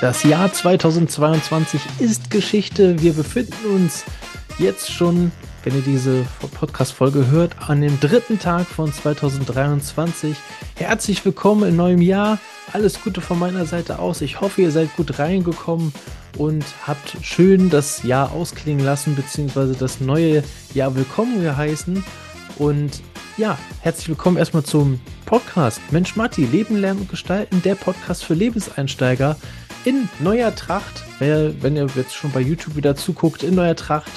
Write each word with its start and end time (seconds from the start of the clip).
Das 0.00 0.24
Jahr 0.24 0.52
2022 0.52 1.80
ist 2.00 2.30
Geschichte. 2.30 3.00
Wir 3.00 3.14
befinden 3.14 3.74
uns 3.74 4.04
jetzt 4.58 4.92
schon, 4.92 5.32
wenn 5.64 5.74
ihr 5.74 5.80
diese 5.80 6.26
Podcast-Folge 6.52 7.28
hört, 7.30 7.70
an 7.70 7.80
dem 7.80 7.98
dritten 7.98 8.38
Tag 8.38 8.66
von 8.66 8.92
2023. 8.92 10.36
Herzlich 10.74 11.24
willkommen 11.24 11.70
im 11.70 11.76
neuen 11.76 12.02
Jahr. 12.02 12.38
Alles 12.74 13.02
Gute 13.02 13.22
von 13.22 13.38
meiner 13.38 13.64
Seite 13.64 13.98
aus. 13.98 14.20
Ich 14.20 14.42
hoffe, 14.42 14.60
ihr 14.60 14.70
seid 14.70 14.94
gut 14.96 15.18
reingekommen 15.18 15.94
und 16.36 16.66
habt 16.86 17.16
schön 17.22 17.70
das 17.70 18.02
Jahr 18.02 18.32
ausklingen 18.32 18.84
lassen, 18.84 19.16
beziehungsweise 19.16 19.76
das 19.76 20.02
neue 20.02 20.44
Jahr 20.74 20.94
willkommen 20.94 21.42
geheißen. 21.42 22.04
Und 22.58 23.00
ja, 23.38 23.56
herzlich 23.80 24.10
willkommen 24.10 24.36
erstmal 24.36 24.64
zum 24.64 25.00
Podcast 25.24 25.80
Mensch 25.90 26.16
Matti, 26.16 26.44
Leben, 26.44 26.76
Lernen 26.76 27.00
und 27.00 27.08
Gestalten, 27.08 27.62
der 27.62 27.76
Podcast 27.76 28.24
für 28.24 28.34
Lebenseinsteiger 28.34 29.36
in 29.86 30.08
neuer 30.18 30.54
Tracht. 30.54 31.04
Wenn 31.20 31.76
ihr 31.76 31.86
jetzt 31.94 32.14
schon 32.14 32.32
bei 32.32 32.40
YouTube 32.40 32.76
wieder 32.76 32.96
zuguckt, 32.96 33.44
in 33.44 33.54
neuer 33.54 33.76
Tracht, 33.76 34.10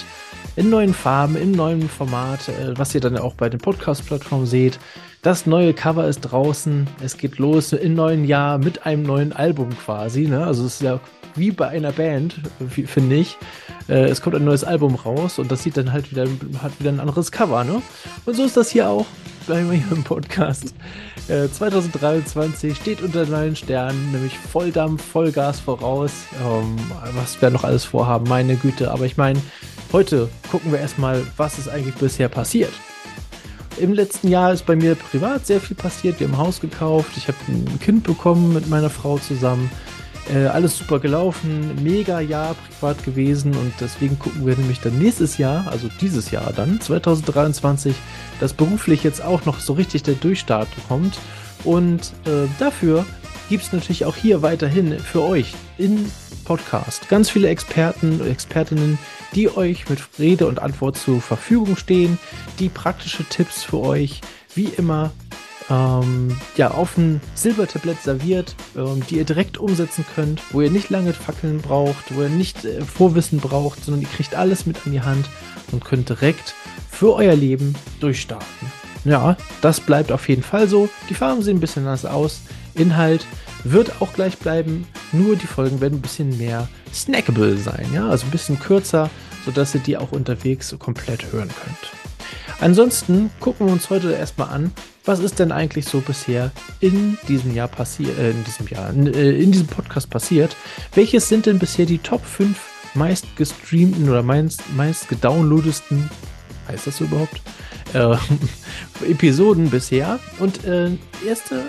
in 0.55 0.69
neuen 0.69 0.95
Farben, 0.95 1.37
in 1.37 1.51
neuem 1.51 1.87
Format, 1.87 2.49
äh, 2.49 2.77
was 2.77 2.93
ihr 2.95 3.01
dann 3.01 3.17
auch 3.17 3.35
bei 3.35 3.49
den 3.49 3.59
Podcast-Plattformen 3.59 4.47
seht. 4.47 4.79
Das 5.21 5.45
neue 5.45 5.73
Cover 5.73 6.07
ist 6.07 6.21
draußen. 6.21 6.87
Es 7.01 7.17
geht 7.17 7.37
los 7.37 7.71
im 7.71 7.93
neuen 7.93 8.25
Jahr 8.25 8.57
mit 8.57 8.85
einem 8.85 9.03
neuen 9.03 9.31
Album 9.31 9.69
quasi. 9.77 10.27
Ne? 10.27 10.43
Also 10.43 10.65
es 10.65 10.75
ist 10.75 10.81
ja 10.81 10.99
wie 11.35 11.51
bei 11.51 11.67
einer 11.67 11.91
Band, 11.91 12.35
finde 12.67 13.17
ich. 13.17 13.37
Äh, 13.87 14.05
es 14.05 14.21
kommt 14.21 14.35
ein 14.35 14.45
neues 14.45 14.63
Album 14.63 14.95
raus 14.95 15.37
und 15.37 15.51
das 15.51 15.61
sieht 15.61 15.77
dann 15.77 15.93
halt 15.93 16.11
wieder, 16.11 16.25
hat 16.63 16.79
wieder 16.79 16.89
ein 16.89 16.99
anderes 16.99 17.31
Cover, 17.31 17.63
ne? 17.63 17.81
Und 18.25 18.35
so 18.35 18.43
ist 18.43 18.57
das 18.57 18.71
hier 18.71 18.89
auch 18.89 19.05
bei 19.49 19.63
mir 19.63 19.83
im 19.91 20.03
Podcast. 20.03 20.75
2023 21.27 22.71
äh, 22.71 22.75
steht 22.75 23.01
unter 23.01 23.25
neuen 23.25 23.55
Sternen, 23.55 24.11
nämlich 24.11 24.37
Volldampf, 24.37 25.03
Vollgas 25.03 25.59
voraus. 25.59 26.11
Ähm, 26.39 26.77
was 27.15 27.41
wir 27.41 27.49
noch 27.49 27.63
alles 27.63 27.83
vorhaben, 27.83 28.29
meine 28.29 28.55
Güte. 28.55 28.91
Aber 28.91 29.05
ich 29.05 29.17
meine, 29.17 29.41
heute 29.91 30.29
gucken 30.51 30.71
wir 30.71 30.79
erstmal, 30.79 31.25
was 31.35 31.57
ist 31.57 31.67
eigentlich 31.67 31.95
bisher 31.95 32.29
passiert. 32.29 32.71
Im 33.79 33.93
letzten 33.93 34.27
Jahr 34.27 34.53
ist 34.53 34.67
bei 34.67 34.75
mir 34.75 34.93
privat 34.93 35.47
sehr 35.47 35.59
viel 35.59 35.75
passiert. 35.75 36.19
Wir 36.19 36.27
haben 36.27 36.35
ein 36.35 36.39
Haus 36.39 36.61
gekauft, 36.61 37.11
ich 37.17 37.27
habe 37.27 37.37
ein 37.47 37.79
Kind 37.79 38.03
bekommen 38.03 38.53
mit 38.53 38.69
meiner 38.69 38.91
Frau 38.91 39.17
zusammen. 39.17 39.71
Äh, 40.33 40.45
alles 40.45 40.77
super 40.77 40.99
gelaufen, 40.99 41.83
mega 41.83 42.19
Jahr 42.19 42.53
privat 42.53 43.03
gewesen 43.03 43.55
und 43.55 43.73
deswegen 43.79 44.19
gucken 44.19 44.45
wir 44.45 44.55
nämlich 44.55 44.79
dann 44.79 44.99
nächstes 44.99 45.39
Jahr, 45.39 45.67
also 45.67 45.89
dieses 46.01 46.29
Jahr 46.29 46.53
dann, 46.53 46.79
2023, 46.79 47.95
dass 48.39 48.53
beruflich 48.53 49.03
jetzt 49.03 49.23
auch 49.23 49.45
noch 49.45 49.59
so 49.59 49.73
richtig 49.73 50.03
der 50.03 50.13
Durchstart 50.13 50.67
kommt. 50.87 51.17
Und 51.63 52.13
äh, 52.25 52.47
dafür 52.59 53.05
gibt 53.49 53.63
es 53.63 53.73
natürlich 53.73 54.05
auch 54.05 54.15
hier 54.15 54.43
weiterhin 54.43 54.99
für 54.99 55.23
euch 55.23 55.55
in 55.79 56.11
Podcast 56.45 57.09
ganz 57.09 57.29
viele 57.29 57.47
Experten 57.47 58.21
und 58.21 58.27
Expertinnen, 58.27 58.99
die 59.33 59.55
euch 59.55 59.89
mit 59.89 59.99
Rede 60.19 60.47
und 60.47 60.59
Antwort 60.59 60.97
zur 60.97 61.21
Verfügung 61.21 61.75
stehen, 61.75 62.19
die 62.59 62.69
praktische 62.69 63.23
Tipps 63.23 63.63
für 63.63 63.79
euch 63.79 64.21
wie 64.55 64.65
immer 64.65 65.11
ähm, 65.69 66.35
ja, 66.55 66.71
auf 66.71 66.97
ein 66.97 67.21
Silbertablett 67.35 68.01
serviert, 68.01 68.55
ähm, 68.75 69.03
die 69.09 69.17
ihr 69.17 69.25
direkt 69.25 69.57
umsetzen 69.57 70.05
könnt, 70.15 70.41
wo 70.51 70.61
ihr 70.61 70.71
nicht 70.71 70.89
lange 70.89 71.13
Fackeln 71.13 71.59
braucht, 71.59 72.15
wo 72.15 72.21
ihr 72.21 72.29
nicht 72.29 72.65
äh, 72.65 72.81
Vorwissen 72.81 73.39
braucht, 73.39 73.83
sondern 73.83 74.01
ihr 74.01 74.09
kriegt 74.09 74.35
alles 74.35 74.65
mit 74.65 74.85
an 74.85 74.91
die 74.91 75.01
Hand 75.01 75.29
und 75.71 75.85
könnt 75.85 76.09
direkt 76.09 76.55
für 76.89 77.13
euer 77.13 77.35
Leben 77.35 77.75
durchstarten. 77.99 78.71
Ja, 79.05 79.37
das 79.61 79.79
bleibt 79.79 80.11
auf 80.11 80.27
jeden 80.27 80.43
Fall 80.43 80.67
so. 80.67 80.89
Die 81.09 81.13
Farben 81.13 81.41
sehen 81.41 81.57
ein 81.57 81.61
bisschen 81.61 81.83
anders 81.83 82.05
aus. 82.05 82.41
Inhalt 82.75 83.25
wird 83.63 84.01
auch 84.01 84.13
gleich 84.13 84.37
bleiben, 84.37 84.87
nur 85.11 85.35
die 85.35 85.47
Folgen 85.47 85.81
werden 85.81 85.99
ein 85.99 86.01
bisschen 86.01 86.37
mehr 86.37 86.67
snackable 86.93 87.57
sein, 87.57 87.87
ja, 87.93 88.07
also 88.07 88.25
ein 88.25 88.31
bisschen 88.31 88.59
kürzer, 88.59 89.09
sodass 89.45 89.75
ihr 89.75 89.81
die 89.81 89.97
auch 89.97 90.11
unterwegs 90.11 90.73
komplett 90.79 91.31
hören 91.31 91.49
könnt. 91.63 91.98
Ansonsten 92.61 93.31
gucken 93.39 93.67
wir 93.67 93.73
uns 93.73 93.89
heute 93.89 94.11
erstmal 94.11 94.49
an, 94.49 94.71
was 95.05 95.19
ist 95.19 95.39
denn 95.39 95.51
eigentlich 95.51 95.85
so 95.85 96.01
bisher 96.01 96.51
in 96.81 97.17
diesem 97.27 97.55
Jahr 97.55 97.69
passiert, 97.69 98.17
äh, 98.19 98.31
in 98.31 98.43
diesem 98.43 98.67
Jahr, 98.67 98.89
in, 98.89 99.07
äh, 99.13 99.31
in, 99.31 99.51
diesem 99.51 99.67
Podcast 99.67 100.09
passiert? 100.09 100.55
Welches 100.93 101.29
sind 101.29 101.45
denn 101.45 101.57
bisher 101.57 101.85
die 101.85 101.99
Top 101.99 102.23
5 102.25 102.59
meist 102.95 103.35
gestreamten 103.37 104.09
oder 104.09 104.23
meist, 104.23 104.61
meist 104.75 105.07
gedownloadesten, 105.07 106.09
heißt 106.67 106.87
das 106.87 106.97
so 106.97 107.05
überhaupt, 107.05 107.41
äh, 107.93 108.17
Episoden 109.09 109.69
bisher? 109.69 110.19
Und 110.39 110.65
äh, 110.65 110.91
erste 111.25 111.67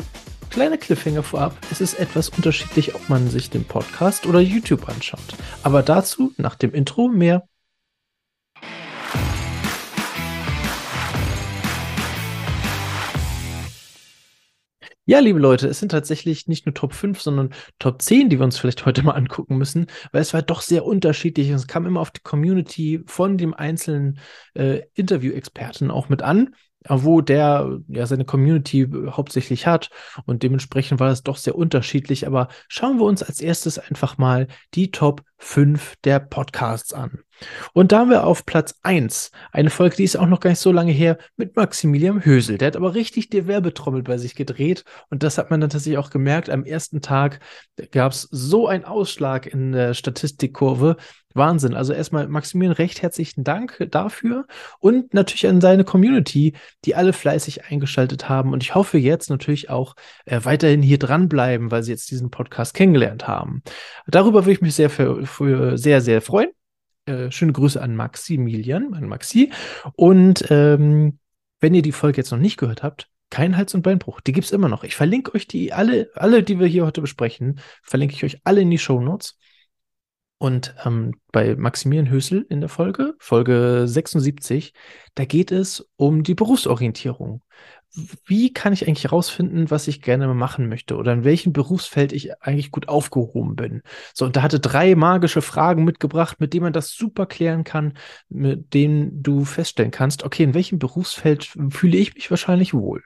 kleine 0.51 0.77
Cliffhanger 0.77 1.23
vorab. 1.23 1.57
Es 1.71 1.81
ist 1.81 1.95
etwas 2.01 2.29
unterschiedlich, 2.31 2.95
ob 2.97 3.09
man 3.09 3.31
sich 3.31 3.49
den 3.49 3.65
Podcast 3.65 4.27
oder 4.27 4.41
YouTube 4.41 4.89
anschaut. 4.89 5.21
Aber 5.63 5.83
dazu 5.83 6.33
nach 6.37 6.57
dem 6.57 6.75
Intro 6.75 7.09
mehr. 7.09 7.47
Ja, 15.11 15.19
liebe 15.19 15.41
Leute, 15.41 15.67
es 15.67 15.81
sind 15.81 15.89
tatsächlich 15.89 16.47
nicht 16.47 16.67
nur 16.67 16.75
Top 16.75 16.95
5, 16.95 17.21
sondern 17.21 17.53
Top 17.81 18.01
10, 18.01 18.29
die 18.29 18.39
wir 18.39 18.45
uns 18.45 18.57
vielleicht 18.57 18.87
heute 18.87 19.03
mal 19.03 19.15
angucken 19.15 19.59
müssen, 19.59 19.87
weil 20.13 20.23
es 20.23 20.33
war 20.33 20.41
doch 20.41 20.61
sehr 20.61 20.85
unterschiedlich. 20.85 21.51
Es 21.51 21.67
kam 21.67 21.85
immer 21.85 21.99
auf 21.99 22.13
die 22.13 22.21
Community 22.21 23.03
von 23.07 23.37
dem 23.37 23.53
einzelnen 23.53 24.21
äh, 24.55 24.83
Interview-Experten 24.95 25.91
auch 25.91 26.09
mit 26.11 26.23
an 26.23 26.55
wo 26.89 27.21
der 27.21 27.79
ja 27.89 28.07
seine 28.07 28.25
Community 28.25 28.89
hauptsächlich 29.11 29.67
hat 29.67 29.91
und 30.25 30.43
dementsprechend 30.43 30.99
war 30.99 31.11
es 31.11 31.23
doch 31.23 31.37
sehr 31.37 31.55
unterschiedlich. 31.55 32.27
Aber 32.27 32.49
schauen 32.69 32.99
wir 32.99 33.05
uns 33.05 33.23
als 33.23 33.43
erstes 33.43 33.79
einfach 33.79 34.17
mal 34.17 34.47
die 34.73 34.91
Top 34.91 35.23
5 35.41 35.97
der 36.05 36.21
Podcasts 36.21 36.93
an. 36.93 37.25
Und 37.73 37.93
da 37.93 38.01
haben 38.01 38.11
wir 38.11 38.25
auf 38.25 38.45
Platz 38.45 38.75
1 38.83 39.31
eine 39.53 39.71
Folge, 39.71 39.97
die 39.97 40.05
ist 40.05 40.17
auch 40.17 40.27
noch 40.27 40.41
gar 40.41 40.51
nicht 40.51 40.61
so 40.61 40.73
lange 40.73 40.93
her, 40.93 41.19
mit 41.37 41.57
Maximilian 41.57 42.25
Hösel. 42.25 42.59
Der 42.59 42.69
hat 42.69 42.77
aber 42.77 42.95
richtig 42.95 43.31
die 43.31 43.47
Werbetrommel 43.47 44.03
bei 44.03 44.19
sich 44.19 44.35
gedreht 44.35 44.85
und 45.09 45.23
das 45.23 45.39
hat 45.39 45.51
man 45.51 45.61
dann 45.61 45.71
tatsächlich 45.71 45.99
auch 45.99 46.11
gemerkt. 46.11 46.51
Am 46.51 46.65
ersten 46.65 47.01
Tag 47.01 47.41
gab 47.93 48.13
es 48.13 48.29
so 48.31 48.69
einen 48.69 48.85
Ausschlag 48.85 49.47
in 49.47 49.73
der 49.73 49.95
Statistikkurve, 49.95 50.97
Wahnsinn. 51.35 51.75
Also 51.75 51.93
erstmal 51.93 52.27
Maximilian 52.29 52.75
recht 52.75 53.03
herzlichen 53.03 53.45
Dank 53.45 53.87
dafür 53.91 54.47
und 54.81 55.15
natürlich 55.15 55.47
an 55.47 55.61
seine 55.61 55.85
Community, 55.85 56.55
die 56.85 56.95
alle 56.95 57.13
fleißig 57.13 57.67
eingeschaltet 57.67 58.29
haben. 58.29 58.53
Und 58.53 58.63
ich 58.63 58.75
hoffe 58.75 58.99
jetzt 58.99 59.31
natürlich 59.31 59.71
auch 59.71 59.95
äh, 60.25 60.41
weiterhin 60.43 60.83
hier 60.83 60.99
dranbleiben, 60.99 61.71
weil 61.71 61.83
sie 61.83 61.93
jetzt 61.93 62.11
diesen 62.11 62.31
Podcast 62.31 62.75
kennengelernt 62.75 63.29
haben. 63.29 63.63
Darüber 64.07 64.45
würde 64.45 64.53
ich 64.53 64.61
mich 64.61 64.75
sehr, 64.75 64.91
für, 64.91 65.25
für 65.31 65.79
sehr, 65.79 66.01
sehr 66.01 66.21
freuen. 66.23 66.51
Äh, 67.07 67.31
schöne 67.31 67.53
Grüße 67.53 67.81
an 67.81 67.97
Maximilian, 67.97 68.95
an 68.95 69.09
Maxi. 69.09 69.51
Und 69.95 70.45
ähm, 70.51 71.19
wenn 71.61 71.75
ihr 71.75 71.83
die 71.83 71.93
Folge 71.93 72.19
jetzt 72.19 72.31
noch 72.31 72.39
nicht 72.39 72.57
gehört 72.57 72.83
habt, 72.83 73.09
kein 73.31 73.57
Hals- 73.57 73.75
und 73.75 73.83
Beinbruch. 73.83 74.21
Die 74.21 74.33
gibt 74.33 74.47
es 74.47 74.53
immer 74.53 74.69
noch. 74.69 74.85
Ich 74.85 74.97
verlinke 74.97 75.35
euch 75.35 75.47
die 75.47 75.73
alle, 75.73 76.11
alle, 76.15 76.43
die 76.43 76.59
wir 76.59 76.67
hier 76.67 76.85
heute 76.85 77.01
besprechen, 77.01 77.61
verlinke 77.83 78.15
ich 78.15 78.25
euch 78.25 78.41
alle 78.45 78.61
in 78.61 78.71
die 78.71 78.79
Show 78.79 79.01
Notes. 79.01 79.39
Und 80.39 80.75
ähm, 80.85 81.21
bei 81.33 81.55
Maximilian 81.55 82.11
Hösel 82.11 82.47
in 82.49 82.61
der 82.61 82.71
Folge, 82.71 83.15
Folge 83.19 83.83
76, 83.87 84.73
da 85.15 85.27
geht 85.27 85.53
es 85.53 85.87
um 85.97 86.23
die 86.23 86.35
Berufsorientierung. 86.35 87.43
Wie 88.25 88.53
kann 88.53 88.73
ich 88.73 88.87
eigentlich 88.87 89.05
herausfinden, 89.05 89.71
was 89.71 89.89
ich 89.89 90.01
gerne 90.01 90.33
machen 90.33 90.69
möchte 90.69 90.97
oder 90.97 91.13
in 91.13 91.25
welchem 91.25 91.53
Berufsfeld 91.53 92.13
ich 92.13 92.41
eigentlich 92.41 92.71
gut 92.71 92.89
aufgehoben 92.89 93.57
bin? 93.57 93.83
So, 94.15 94.25
und 94.27 94.37
da 94.37 94.43
hatte 94.43 94.61
drei 94.61 94.95
magische 94.95 95.43
Fragen 95.43 95.83
mitgebracht, 95.85 96.39
mit 96.39 96.55
denen 96.55 96.65
man 96.65 96.73
das 96.73 96.91
super 96.91 97.27
klären 97.27 97.65
kann, 97.65 97.95
mit 98.29 98.75
denen 98.75 99.23
du 99.23 99.45
feststellen 99.45 99.91
kannst, 99.91 100.23
okay, 100.23 100.45
in 100.45 100.55
welchem 100.55 100.79
Berufsfeld 100.79 101.53
fühle 101.71 101.97
ich 101.97 102.15
mich 102.15 102.31
wahrscheinlich 102.31 102.75
wohl? 102.75 103.03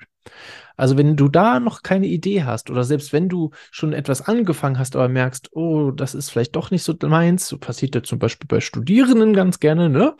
Also 0.76 0.98
wenn 0.98 1.16
du 1.16 1.28
da 1.28 1.60
noch 1.60 1.82
keine 1.82 2.06
Idee 2.06 2.44
hast 2.44 2.70
oder 2.70 2.84
selbst 2.84 3.12
wenn 3.12 3.28
du 3.28 3.50
schon 3.70 3.92
etwas 3.92 4.22
angefangen 4.22 4.78
hast, 4.78 4.96
aber 4.96 5.08
merkst, 5.08 5.50
oh, 5.52 5.92
das 5.92 6.14
ist 6.14 6.30
vielleicht 6.30 6.56
doch 6.56 6.70
nicht 6.70 6.82
so 6.82 6.94
meins, 7.02 7.46
so 7.46 7.58
passiert 7.58 7.94
ja 7.94 8.02
zum 8.02 8.18
Beispiel 8.18 8.48
bei 8.48 8.60
Studierenden 8.60 9.34
ganz 9.34 9.60
gerne, 9.60 9.88
ne? 9.88 10.14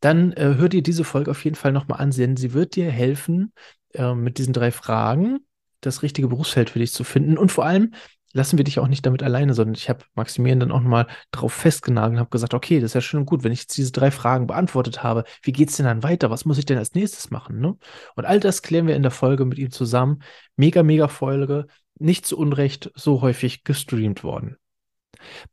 Dann 0.00 0.32
äh, 0.32 0.54
hör 0.56 0.68
dir 0.70 0.82
diese 0.82 1.04
Folge 1.04 1.30
auf 1.30 1.44
jeden 1.44 1.56
Fall 1.56 1.72
nochmal 1.72 2.00
an, 2.00 2.10
denn 2.10 2.36
sie 2.36 2.54
wird 2.54 2.74
dir 2.74 2.90
helfen, 2.90 3.52
äh, 3.94 4.14
mit 4.14 4.38
diesen 4.38 4.52
drei 4.52 4.70
Fragen 4.70 5.40
das 5.80 6.02
richtige 6.02 6.28
Berufsfeld 6.28 6.70
für 6.70 6.78
dich 6.78 6.92
zu 6.92 7.04
finden 7.04 7.38
und 7.38 7.50
vor 7.52 7.64
allem 7.64 7.94
lassen 8.32 8.58
wir 8.58 8.64
dich 8.64 8.78
auch 8.78 8.86
nicht 8.86 9.04
damit 9.06 9.22
alleine, 9.22 9.54
sondern 9.54 9.74
ich 9.74 9.88
habe 9.88 10.04
Maximilian 10.14 10.60
dann 10.60 10.70
auch 10.70 10.80
nochmal 10.80 11.06
drauf 11.32 11.52
festgenagelt 11.52 12.14
und 12.14 12.20
habe 12.20 12.30
gesagt, 12.30 12.54
okay, 12.54 12.80
das 12.80 12.90
ist 12.90 12.94
ja 12.94 13.00
schön 13.00 13.20
und 13.20 13.26
gut, 13.26 13.42
wenn 13.42 13.52
ich 13.52 13.60
jetzt 13.60 13.76
diese 13.76 13.92
drei 13.92 14.10
Fragen 14.10 14.46
beantwortet 14.46 15.02
habe, 15.02 15.24
wie 15.42 15.52
geht 15.52 15.70
es 15.70 15.76
denn 15.76 15.86
dann 15.86 16.02
weiter? 16.02 16.30
Was 16.30 16.44
muss 16.44 16.58
ich 16.58 16.66
denn 16.66 16.78
als 16.78 16.94
nächstes 16.94 17.30
machen? 17.30 17.60
Ne? 17.60 17.76
Und 18.14 18.24
all 18.24 18.40
das 18.40 18.62
klären 18.62 18.86
wir 18.86 18.96
in 18.96 19.02
der 19.02 19.10
Folge 19.10 19.44
mit 19.44 19.58
ihm 19.58 19.70
zusammen. 19.70 20.22
Mega, 20.56 20.82
mega 20.82 21.08
Folge, 21.08 21.66
nicht 21.98 22.26
zu 22.26 22.38
Unrecht 22.38 22.92
so 22.94 23.20
häufig 23.20 23.64
gestreamt 23.64 24.22
worden. 24.22 24.56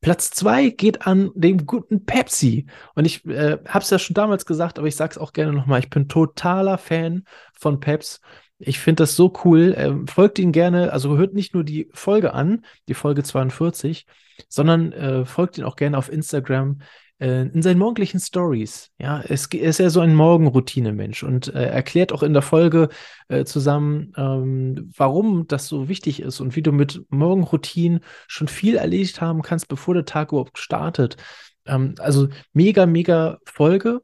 Platz 0.02 0.32
zwei 0.32 0.70
geht 0.70 1.06
an 1.08 1.32
den 1.36 1.66
guten 1.66 2.06
Pepsi. 2.06 2.68
Und 2.96 3.06
ich 3.06 3.26
äh, 3.26 3.58
habe 3.68 3.84
es 3.84 3.90
ja 3.90 4.00
schon 4.00 4.14
damals 4.14 4.46
gesagt, 4.46 4.80
aber 4.80 4.88
ich 4.88 4.96
sage 4.96 5.12
es 5.12 5.18
auch 5.18 5.34
gerne 5.34 5.54
nochmal. 5.54 5.80
Ich 5.80 5.90
bin 5.90 6.08
totaler 6.08 6.78
Fan 6.78 7.24
von 7.54 7.80
Peps. 7.80 8.22
Ich 8.60 8.80
finde 8.80 9.04
das 9.04 9.16
so 9.16 9.34
cool. 9.46 9.76
Ähm, 9.78 10.08
folgt 10.08 10.40
ihn 10.40 10.52
gerne, 10.52 10.92
also 10.92 11.18
hört 11.18 11.34
nicht 11.34 11.54
nur 11.54 11.64
die 11.64 11.90
Folge 11.94 12.34
an, 12.34 12.66
die 12.88 12.96
Folge 12.96 13.24
42, 13.24 14.08
sondern 14.50 14.92
äh, 14.94 15.26
folgt 15.26 15.58
ihn 15.58 15.64
auch 15.64 15.76
gerne 15.76 15.98
auf 15.98 16.12
Instagram 16.12 16.80
äh, 17.20 17.42
in 17.42 17.62
seinen 17.62 17.80
morgendlichen 17.80 18.20
Stories. 18.20 18.92
Ja, 19.00 19.22
es, 19.22 19.48
er 19.48 19.70
ist 19.70 19.80
ja 19.80 19.90
so 19.90 20.02
ein 20.02 20.16
Morgenroutine-Mensch 20.16 21.24
und 21.24 21.54
äh, 21.54 21.66
erklärt 21.66 22.14
auch 22.14 22.24
in 22.24 22.34
der 22.34 22.42
Folge 22.42 22.90
äh, 23.28 23.44
zusammen, 23.46 24.14
ähm, 24.18 24.92
warum 24.96 25.48
das 25.48 25.68
so 25.68 25.90
wichtig 25.90 26.22
ist 26.22 26.40
und 26.40 26.56
wie 26.56 26.62
du 26.62 26.72
mit 26.72 27.04
Morgenroutinen 27.10 28.02
schon 28.28 28.48
viel 28.48 28.76
erledigt 28.76 29.22
haben 29.22 29.42
kannst, 29.42 29.68
bevor 29.68 29.94
der 29.94 30.06
Tag 30.06 30.32
überhaupt 30.32 30.58
startet. 30.58 31.18
Ähm, 31.66 31.96
also 32.00 32.28
mega, 32.54 32.86
mega 32.86 33.40
Folge. 33.46 34.02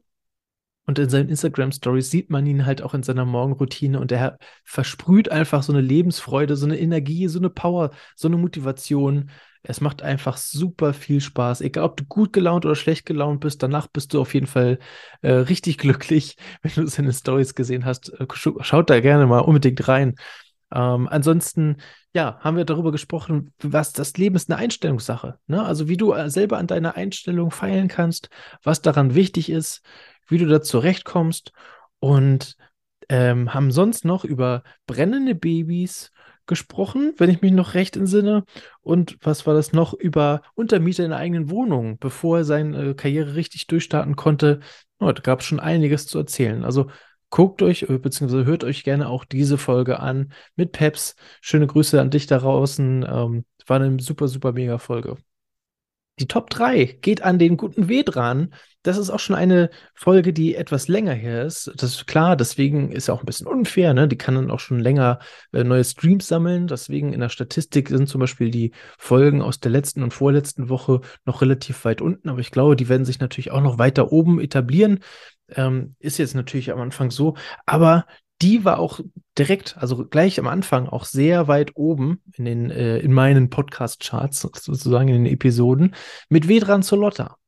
Und 0.86 0.98
in 0.98 1.08
seinen 1.08 1.30
Instagram-Stories 1.30 2.10
sieht 2.10 2.28
man 2.28 2.44
ihn 2.46 2.66
halt 2.66 2.82
auch 2.82 2.92
in 2.92 3.02
seiner 3.02 3.24
Morgenroutine 3.24 3.98
und 3.98 4.12
er 4.12 4.36
versprüht 4.64 5.30
einfach 5.30 5.62
so 5.62 5.72
eine 5.72 5.80
Lebensfreude, 5.80 6.56
so 6.56 6.66
eine 6.66 6.78
Energie, 6.78 7.26
so 7.28 7.38
eine 7.38 7.48
Power, 7.48 7.90
so 8.16 8.28
eine 8.28 8.36
Motivation. 8.36 9.30
Es 9.66 9.80
macht 9.80 10.02
einfach 10.02 10.36
super 10.36 10.92
viel 10.92 11.22
Spaß. 11.22 11.62
Egal, 11.62 11.84
ob 11.84 11.96
du 11.96 12.04
gut 12.04 12.32
gelaunt 12.34 12.66
oder 12.66 12.74
schlecht 12.74 13.06
gelaunt 13.06 13.40
bist, 13.40 13.62
danach 13.62 13.86
bist 13.86 14.12
du 14.12 14.20
auf 14.20 14.34
jeden 14.34 14.46
Fall 14.46 14.78
äh, 15.22 15.32
richtig 15.32 15.78
glücklich, 15.78 16.36
wenn 16.62 16.72
du 16.74 16.86
seine 16.86 17.12
Stories 17.12 17.54
gesehen 17.54 17.84
hast. 17.84 18.12
Äh, 18.20 18.26
schaut 18.34 18.90
da 18.90 19.00
gerne 19.00 19.26
mal 19.26 19.40
unbedingt 19.40 19.88
rein. 19.88 20.16
Ähm, 20.70 21.08
ansonsten, 21.08 21.78
ja, 22.14 22.38
haben 22.40 22.56
wir 22.56 22.64
darüber 22.64 22.92
gesprochen, 22.92 23.54
was 23.62 23.92
das 23.92 24.16
Leben 24.18 24.36
ist 24.36 24.50
eine 24.50 24.58
Einstellungssache. 24.58 25.38
Ne? 25.46 25.64
Also 25.64 25.88
wie 25.88 25.96
du 25.96 26.12
äh, 26.12 26.28
selber 26.28 26.58
an 26.58 26.66
deiner 26.66 26.96
Einstellung 26.96 27.50
feilen 27.50 27.88
kannst, 27.88 28.28
was 28.62 28.82
daran 28.82 29.14
wichtig 29.14 29.50
ist, 29.50 29.82
wie 30.28 30.38
du 30.38 30.46
da 30.46 30.60
zurechtkommst 30.60 31.52
und 32.00 32.56
ähm, 33.08 33.54
haben 33.54 33.70
sonst 33.70 34.04
noch 34.04 34.24
über 34.24 34.62
brennende 34.86 35.34
Babys, 35.34 36.10
gesprochen, 36.46 37.12
wenn 37.16 37.30
ich 37.30 37.42
mich 37.42 37.52
noch 37.52 37.74
recht 37.74 37.96
entsinne. 37.96 38.44
Und 38.82 39.16
was 39.22 39.46
war 39.46 39.54
das 39.54 39.72
noch? 39.72 39.94
Über 39.94 40.42
Untermieter 40.54 41.04
in 41.04 41.10
der 41.10 41.18
eigenen 41.18 41.50
Wohnung, 41.50 41.98
bevor 41.98 42.38
er 42.38 42.44
seine 42.44 42.90
äh, 42.90 42.94
Karriere 42.94 43.34
richtig 43.34 43.66
durchstarten 43.66 44.16
konnte. 44.16 44.60
Oh, 44.98 45.12
da 45.12 45.20
gab 45.22 45.40
es 45.40 45.46
schon 45.46 45.60
einiges 45.60 46.06
zu 46.06 46.18
erzählen. 46.18 46.64
Also 46.64 46.88
guckt 47.30 47.62
euch, 47.62 47.82
äh, 47.82 47.98
beziehungsweise 47.98 48.44
hört 48.44 48.64
euch 48.64 48.84
gerne 48.84 49.08
auch 49.08 49.24
diese 49.24 49.58
Folge 49.58 50.00
an 50.00 50.32
mit 50.56 50.72
Peps. 50.72 51.16
Schöne 51.40 51.66
Grüße 51.66 52.00
an 52.00 52.10
dich 52.10 52.26
da 52.26 52.38
draußen. 52.38 53.04
Ähm, 53.08 53.44
war 53.66 53.80
eine 53.80 53.98
super, 54.00 54.28
super 54.28 54.52
mega 54.52 54.78
Folge. 54.78 55.16
Die 56.20 56.28
Top 56.28 56.48
3 56.50 56.98
geht 57.00 57.22
an 57.22 57.40
den 57.40 57.56
guten 57.56 57.88
W 57.88 58.04
dran. 58.04 58.54
Das 58.84 58.98
ist 58.98 59.10
auch 59.10 59.18
schon 59.18 59.34
eine 59.34 59.70
Folge, 59.94 60.32
die 60.32 60.54
etwas 60.54 60.86
länger 60.86 61.12
her 61.14 61.44
ist. 61.44 61.72
Das 61.76 61.90
ist 61.94 62.06
klar, 62.06 62.36
deswegen 62.36 62.92
ist 62.92 63.08
ja 63.08 63.14
auch 63.14 63.20
ein 63.20 63.26
bisschen 63.26 63.48
unfair. 63.48 63.94
Ne? 63.94 64.06
Die 64.06 64.18
kann 64.18 64.36
dann 64.36 64.50
auch 64.50 64.60
schon 64.60 64.78
länger 64.78 65.18
äh, 65.52 65.64
neue 65.64 65.82
Streams 65.82 66.28
sammeln. 66.28 66.68
Deswegen 66.68 67.12
in 67.12 67.20
der 67.20 67.30
Statistik 67.30 67.88
sind 67.88 68.08
zum 68.08 68.20
Beispiel 68.20 68.50
die 68.50 68.72
Folgen 68.96 69.42
aus 69.42 69.58
der 69.58 69.72
letzten 69.72 70.04
und 70.04 70.14
vorletzten 70.14 70.68
Woche 70.68 71.00
noch 71.24 71.42
relativ 71.42 71.84
weit 71.84 72.00
unten. 72.00 72.28
Aber 72.28 72.38
ich 72.38 72.52
glaube, 72.52 72.76
die 72.76 72.88
werden 72.88 73.04
sich 73.04 73.18
natürlich 73.18 73.50
auch 73.50 73.62
noch 73.62 73.78
weiter 73.78 74.12
oben 74.12 74.38
etablieren. 74.38 75.00
Ähm, 75.48 75.96
ist 75.98 76.18
jetzt 76.18 76.34
natürlich 76.34 76.70
am 76.70 76.80
Anfang 76.80 77.10
so. 77.10 77.34
Aber 77.66 78.06
die 78.44 78.62
war 78.62 78.78
auch 78.78 79.00
direkt, 79.38 79.78
also 79.78 80.04
gleich 80.04 80.38
am 80.38 80.46
Anfang 80.46 80.86
auch 80.86 81.06
sehr 81.06 81.48
weit 81.48 81.72
oben 81.76 82.20
in 82.34 82.44
den, 82.44 82.70
äh, 82.70 82.98
in 82.98 83.10
meinen 83.10 83.48
Podcast-Charts, 83.48 84.40
sozusagen 84.40 85.08
in 85.08 85.24
den 85.24 85.32
Episoden, 85.32 85.94
mit 86.28 86.46
Vedran 86.46 86.82
Zolotta. 86.82 87.38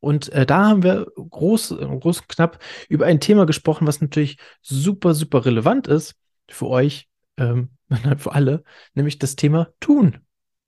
Und 0.00 0.30
äh, 0.32 0.46
da 0.46 0.68
haben 0.70 0.82
wir 0.82 1.06
groß, 1.14 1.76
groß 1.78 2.20
und 2.22 2.28
knapp 2.28 2.58
über 2.88 3.06
ein 3.06 3.20
Thema 3.20 3.46
gesprochen, 3.46 3.86
was 3.86 4.00
natürlich 4.00 4.38
super, 4.60 5.14
super 5.14 5.44
relevant 5.44 5.86
ist 5.86 6.16
für 6.48 6.66
euch, 6.66 7.06
ähm, 7.36 7.70
für 8.16 8.32
alle, 8.32 8.64
nämlich 8.94 9.20
das 9.20 9.36
Thema 9.36 9.68
Tun. 9.78 10.18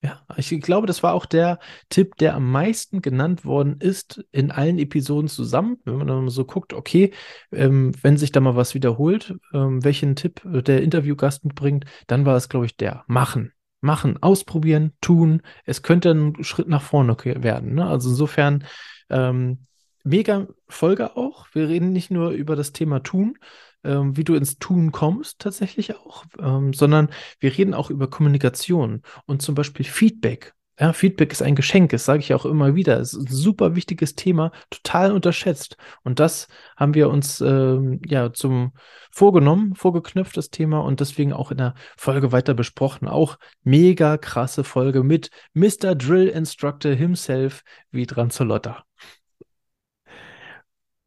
Ja, 0.05 0.21
ich 0.37 0.49
glaube, 0.61 0.89
das 0.89 1.05
war 1.05 1.15
auch 1.15 1.27
der 1.27 1.61
Tipp, 1.89 2.17
der 2.17 2.35
am 2.35 2.51
meisten 2.51 3.03
genannt 3.03 3.45
worden 3.45 3.77
ist 3.79 4.25
in 4.33 4.51
allen 4.51 4.81
Episoden 4.81 5.29
zusammen. 5.29 5.79
Wenn 5.85 5.97
man 5.97 6.09
dann 6.09 6.29
so 6.29 6.45
guckt, 6.45 6.73
okay, 6.73 7.13
ähm, 7.53 7.93
wenn 8.03 8.17
sich 8.17 8.33
da 8.33 8.41
mal 8.41 8.57
was 8.57 8.75
wiederholt, 8.75 9.37
ähm, 9.55 9.85
welchen 9.85 10.17
Tipp 10.17 10.41
der 10.45 10.83
Interviewgast 10.83 11.45
mitbringt, 11.45 11.85
dann 12.09 12.27
war 12.27 12.37
es, 12.37 12.49
glaube 12.49 12.67
ich, 12.67 12.77
der 12.77 13.05
Machen. 13.07 13.53
Machen, 13.81 14.21
ausprobieren, 14.21 14.93
tun. 15.01 15.43
Es 15.65 15.83
könnte 15.83 16.11
ein 16.11 16.43
Schritt 16.43 16.69
nach 16.69 16.83
vorne 16.83 17.17
werden. 17.25 17.75
Ne? 17.75 17.87
Also 17.87 18.11
insofern 18.11 18.65
ähm, 19.09 19.67
mega 20.03 20.49
Folge 20.69 21.17
auch. 21.17 21.47
Wir 21.53 21.69
reden 21.69 21.93
nicht 21.93 22.11
nur 22.11 22.31
über 22.31 22.57
das 22.57 22.73
Thema 22.73 23.05
Tun, 23.05 23.39
ähm, 23.85 24.17
wie 24.17 24.25
du 24.25 24.35
ins 24.35 24.59
Tun 24.59 24.93
kommst, 24.93 25.39
tatsächlich 25.39 25.97
auch, 25.97 26.25
ähm, 26.39 26.73
sondern 26.73 27.09
wir 27.41 27.57
reden 27.57 27.75
auch 27.75 27.91
über 27.91 28.09
Kommunikation 28.09 29.03
und 29.27 29.43
zum 29.43 29.55
Beispiel 29.55 29.85
Feedback. 29.85 30.55
Ja, 30.81 30.93
Feedback 30.95 31.31
ist 31.31 31.43
ein 31.43 31.55
Geschenk, 31.55 31.91
das 31.91 32.07
sage 32.07 32.21
ich 32.21 32.33
auch 32.33 32.47
immer 32.47 32.75
wieder. 32.75 32.99
Es 32.99 33.13
ist 33.13 33.21
ein 33.21 33.33
super 33.33 33.77
wichtiges 33.77 34.15
Thema, 34.15 34.53
total 34.71 35.13
unterschätzt. 35.13 35.77
Und 36.03 36.19
das 36.19 36.49
haben 36.77 36.95
wir 36.95 37.11
uns 37.11 37.41
ähm, 37.43 38.01
ja 38.07 38.33
zum 38.33 38.73
vorgenommen, 39.11 39.75
vorgeknüpft, 39.75 40.37
das 40.37 40.51
Thema, 40.51 40.81
und 40.81 41.01
deswegen 41.01 41.35
auch 41.35 41.51
in 41.51 41.59
der 41.59 41.75
Folge 41.99 42.33
weiter 42.33 42.55
besprochen. 42.55 43.07
Auch 43.07 43.39
mega 43.63 44.17
krasse 44.17 44.65
Folge 44.65 45.05
mit 45.05 45.31
Mr. 45.53 45.95
Drill 45.95 46.29
Instructor 46.29 46.93
himself, 46.93 47.63
wie 47.91 48.07
Dranzolotta. 48.07 48.85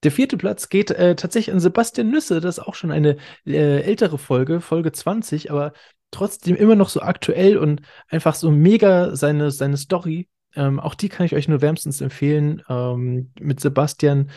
Der 0.06 0.12
vierte 0.12 0.38
Platz 0.38 0.70
geht 0.70 0.92
äh, 0.92 1.16
tatsächlich 1.16 1.52
an 1.52 1.60
Sebastian 1.60 2.12
Nüsse. 2.12 2.40
Das 2.40 2.60
ist 2.60 2.64
auch 2.64 2.76
schon 2.76 2.92
eine 2.92 3.18
äh, 3.48 3.82
ältere 3.82 4.20
Folge, 4.20 4.62
Folge 4.62 4.92
20, 4.92 5.50
aber 5.50 5.74
trotzdem 6.12 6.56
immer 6.56 6.76
noch 6.76 6.90
so 6.90 7.02
aktuell 7.02 7.58
und 7.58 7.82
einfach 8.08 8.36
so 8.36 8.52
mega 8.52 9.16
seine, 9.16 9.50
seine 9.50 9.78
Story. 9.78 10.30
Ähm, 10.54 10.80
auch 10.80 10.94
die 10.94 11.10
kann 11.10 11.26
ich 11.26 11.34
euch 11.34 11.48
nur 11.48 11.62
wärmstens 11.62 12.02
empfehlen. 12.02 12.62
Ähm, 12.70 13.32
mit 13.40 13.60
Sebastian. 13.60 14.30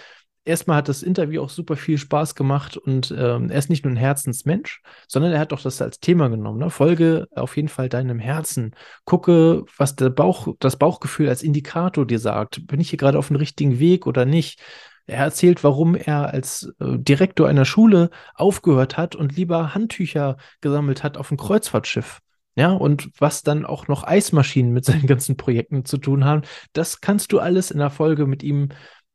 Erstmal 0.47 0.79
hat 0.79 0.89
das 0.89 1.03
Interview 1.03 1.43
auch 1.43 1.51
super 1.51 1.77
viel 1.77 1.99
Spaß 1.99 2.35
gemacht 2.35 2.79
und 2.79 3.15
ähm, 3.15 3.51
er 3.51 3.59
ist 3.59 3.69
nicht 3.69 3.85
nur 3.85 3.93
ein 3.93 3.99
Herzensmensch, 3.99 4.81
sondern 5.07 5.33
er 5.33 5.41
hat 5.41 5.53
auch 5.53 5.61
das 5.61 5.83
als 5.83 6.01
Thema 6.01 6.29
genommen. 6.29 6.61
Ne? 6.61 6.71
Folge 6.71 7.27
auf 7.37 7.57
jeden 7.57 7.69
Fall 7.69 7.91
deinem 7.91 8.19
Herzen. 8.19 8.75
Gucke, 9.05 9.65
was 9.77 9.97
der 9.97 10.09
Bauch, 10.09 10.49
das 10.61 10.79
Bauchgefühl 10.79 11.29
als 11.29 11.43
Indikator 11.43 12.07
dir 12.07 12.19
sagt. 12.19 12.67
Bin 12.67 12.81
ich 12.81 12.89
hier 12.89 12.99
gerade 12.99 13.19
auf 13.19 13.27
dem 13.27 13.37
richtigen 13.37 13.79
Weg 13.79 14.07
oder 14.07 14.25
nicht? 14.25 14.63
Er 15.09 15.25
erzählt, 15.25 15.65
warum 15.65 15.95
er 15.95 16.35
als 16.35 16.71
äh, 16.81 16.99
Direktor 16.99 17.49
einer 17.49 17.65
Schule 17.65 18.11
aufgehört 18.35 18.99
hat 18.99 19.17
und 19.17 19.35
lieber 19.35 19.75
Handtücher 19.75 20.37
gesammelt 20.61 21.03
hat 21.03 21.17
auf 21.17 21.29
dem 21.29 21.39
Kreuzfahrtschiff. 21.39 22.21
Ja, 22.57 22.73
und 22.73 23.11
was 23.19 23.43
dann 23.43 23.65
auch 23.65 23.89
noch 23.89 24.05
Eismaschinen 24.05 24.73
mit 24.73 24.85
seinen 24.85 25.07
ganzen 25.07 25.37
Projekten 25.37 25.87
zu 25.87 25.97
tun 25.97 26.25
haben, 26.25 26.43
das 26.75 27.01
kannst 27.01 27.33
du 27.33 27.39
alles 27.39 27.71
in 27.71 27.79
der 27.79 27.89
Folge 27.89 28.27
mit 28.27 28.43
ihm 28.43 28.69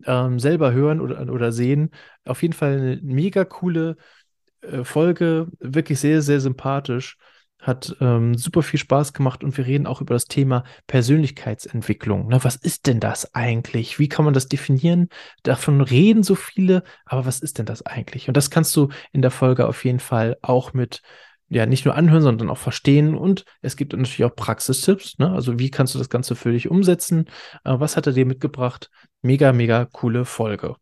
ähm, 0.05 0.39
selber 0.39 0.73
hören 0.73 0.99
oder, 0.99 1.31
oder 1.31 1.51
sehen. 1.51 1.91
Auf 2.25 2.41
jeden 2.41 2.53
Fall 2.53 2.77
eine 2.77 2.99
mega 3.03 3.45
coole 3.45 3.97
äh, 4.61 4.83
Folge, 4.83 5.47
wirklich 5.59 5.99
sehr, 5.99 6.23
sehr 6.23 6.39
sympathisch. 6.39 7.17
Hat 7.63 7.95
ähm, 8.01 8.35
super 8.35 8.61
viel 8.61 8.79
Spaß 8.79 9.13
gemacht 9.13 9.43
und 9.43 9.57
wir 9.57 9.65
reden 9.65 9.87
auch 9.87 10.01
über 10.01 10.13
das 10.13 10.25
Thema 10.25 10.63
Persönlichkeitsentwicklung. 10.87 12.27
Na, 12.29 12.43
was 12.43 12.57
ist 12.57 12.87
denn 12.87 12.99
das 12.99 13.33
eigentlich? 13.33 13.99
Wie 13.99 14.09
kann 14.09 14.25
man 14.25 14.33
das 14.33 14.47
definieren? 14.47 15.07
Davon 15.43 15.81
reden 15.81 16.23
so 16.23 16.35
viele, 16.35 16.83
aber 17.05 17.25
was 17.25 17.39
ist 17.39 17.57
denn 17.57 17.65
das 17.65 17.85
eigentlich? 17.85 18.27
Und 18.27 18.35
das 18.35 18.49
kannst 18.49 18.75
du 18.75 18.89
in 19.13 19.21
der 19.21 19.31
Folge 19.31 19.67
auf 19.67 19.85
jeden 19.85 19.99
Fall 20.01 20.37
auch 20.41 20.73
mit 20.73 21.01
ja, 21.49 21.65
nicht 21.65 21.85
nur 21.85 21.95
anhören, 21.95 22.23
sondern 22.23 22.49
auch 22.49 22.57
verstehen. 22.57 23.15
Und 23.15 23.45
es 23.61 23.77
gibt 23.77 23.93
natürlich 23.93 24.23
auch 24.23 24.35
Praxistipps. 24.35 25.19
Ne? 25.19 25.31
Also, 25.31 25.59
wie 25.59 25.69
kannst 25.69 25.93
du 25.93 25.99
das 25.99 26.09
Ganze 26.09 26.35
für 26.35 26.51
dich 26.51 26.69
umsetzen? 26.69 27.25
Äh, 27.63 27.75
was 27.79 27.95
hat 27.95 28.07
er 28.07 28.13
dir 28.13 28.25
mitgebracht? 28.25 28.89
Mega, 29.21 29.53
mega 29.53 29.85
coole 29.85 30.25
Folge. 30.25 30.75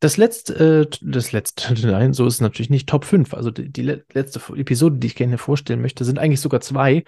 Das 0.00 0.16
letzte, 0.16 0.54
äh, 0.54 0.96
das 1.02 1.32
letzte, 1.32 1.74
nein, 1.86 2.12
so 2.12 2.26
ist 2.26 2.34
es 2.34 2.40
natürlich 2.40 2.70
nicht 2.70 2.88
Top 2.88 3.04
5. 3.04 3.34
Also 3.34 3.50
die, 3.50 3.82
letzte 3.82 4.40
Episode, 4.56 4.96
die 4.96 5.08
ich 5.08 5.14
gerne 5.14 5.38
vorstellen 5.38 5.82
möchte, 5.82 6.04
sind 6.04 6.18
eigentlich 6.18 6.40
sogar 6.40 6.60
zwei. 6.60 7.04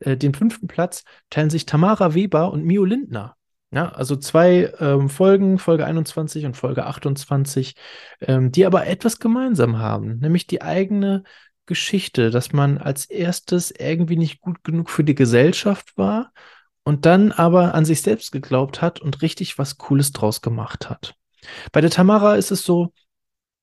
Äh, 0.00 0.16
den 0.16 0.34
fünften 0.34 0.68
Platz 0.68 1.04
teilen 1.30 1.50
sich 1.50 1.66
Tamara 1.66 2.14
Weber 2.14 2.52
und 2.52 2.64
Mio 2.64 2.84
Lindner. 2.84 3.34
Ja, 3.70 3.90
also 3.90 4.16
zwei 4.16 4.72
ähm, 4.80 5.10
Folgen, 5.10 5.58
Folge 5.58 5.84
21 5.84 6.46
und 6.46 6.56
Folge 6.56 6.86
28, 6.86 7.74
ähm, 8.22 8.50
die 8.50 8.64
aber 8.64 8.86
etwas 8.86 9.18
gemeinsam 9.18 9.78
haben, 9.78 10.18
nämlich 10.20 10.46
die 10.46 10.62
eigene 10.62 11.22
Geschichte, 11.66 12.30
dass 12.30 12.54
man 12.54 12.78
als 12.78 13.04
erstes 13.04 13.70
irgendwie 13.70 14.16
nicht 14.16 14.40
gut 14.40 14.64
genug 14.64 14.88
für 14.88 15.04
die 15.04 15.14
Gesellschaft 15.14 15.98
war 15.98 16.32
und 16.82 17.04
dann 17.04 17.30
aber 17.30 17.74
an 17.74 17.84
sich 17.84 18.00
selbst 18.00 18.32
geglaubt 18.32 18.80
hat 18.80 19.00
und 19.00 19.20
richtig 19.20 19.58
was 19.58 19.76
Cooles 19.76 20.12
draus 20.12 20.40
gemacht 20.40 20.88
hat. 20.88 21.14
Bei 21.72 21.80
der 21.80 21.90
Tamara 21.90 22.36
ist 22.36 22.50
es 22.50 22.62
so, 22.62 22.92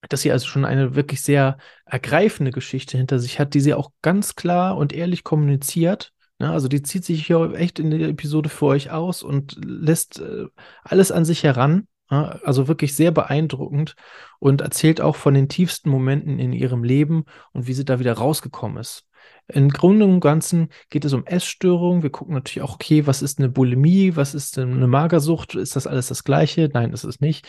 dass 0.08 0.22
sie 0.22 0.32
also 0.32 0.46
schon 0.46 0.64
eine 0.64 0.94
wirklich 0.94 1.22
sehr 1.22 1.58
ergreifende 1.84 2.50
Geschichte 2.50 2.96
hinter 2.96 3.18
sich 3.18 3.38
hat, 3.38 3.54
die 3.54 3.60
sie 3.60 3.74
auch 3.74 3.90
ganz 4.02 4.36
klar 4.36 4.76
und 4.76 4.92
ehrlich 4.92 5.24
kommuniziert. 5.24 6.12
Ja, 6.38 6.52
also 6.52 6.68
die 6.68 6.82
zieht 6.82 7.04
sich 7.04 7.26
hier 7.26 7.54
echt 7.54 7.78
in 7.78 7.90
der 7.90 8.08
Episode 8.08 8.48
für 8.48 8.66
euch 8.66 8.90
aus 8.90 9.22
und 9.22 9.56
lässt 9.64 10.20
äh, 10.20 10.46
alles 10.82 11.10
an 11.10 11.24
sich 11.24 11.42
heran. 11.42 11.88
Also 12.08 12.68
wirklich 12.68 12.94
sehr 12.94 13.10
beeindruckend 13.10 13.96
und 14.38 14.60
erzählt 14.60 15.00
auch 15.00 15.16
von 15.16 15.34
den 15.34 15.48
tiefsten 15.48 15.90
Momenten 15.90 16.38
in 16.38 16.52
ihrem 16.52 16.84
Leben 16.84 17.24
und 17.52 17.66
wie 17.66 17.72
sie 17.72 17.84
da 17.84 17.98
wieder 17.98 18.12
rausgekommen 18.12 18.76
ist. 18.76 19.08
Im 19.48 19.68
Grunde 19.68 20.06
und 20.06 20.20
Ganzen 20.20 20.70
geht 20.90 21.04
es 21.04 21.12
um 21.12 21.24
Essstörungen. 21.24 22.02
Wir 22.02 22.10
gucken 22.10 22.34
natürlich 22.34 22.62
auch, 22.62 22.74
okay, 22.74 23.06
was 23.06 23.22
ist 23.22 23.38
eine 23.38 23.48
Bulimie, 23.48 24.16
was 24.16 24.34
ist 24.34 24.58
eine 24.58 24.88
Magersucht? 24.88 25.54
Ist 25.54 25.76
das 25.76 25.86
alles 25.86 26.08
das 26.08 26.24
Gleiche? 26.24 26.68
Nein, 26.72 26.92
ist 26.92 27.04
es 27.04 27.20
nicht. 27.20 27.46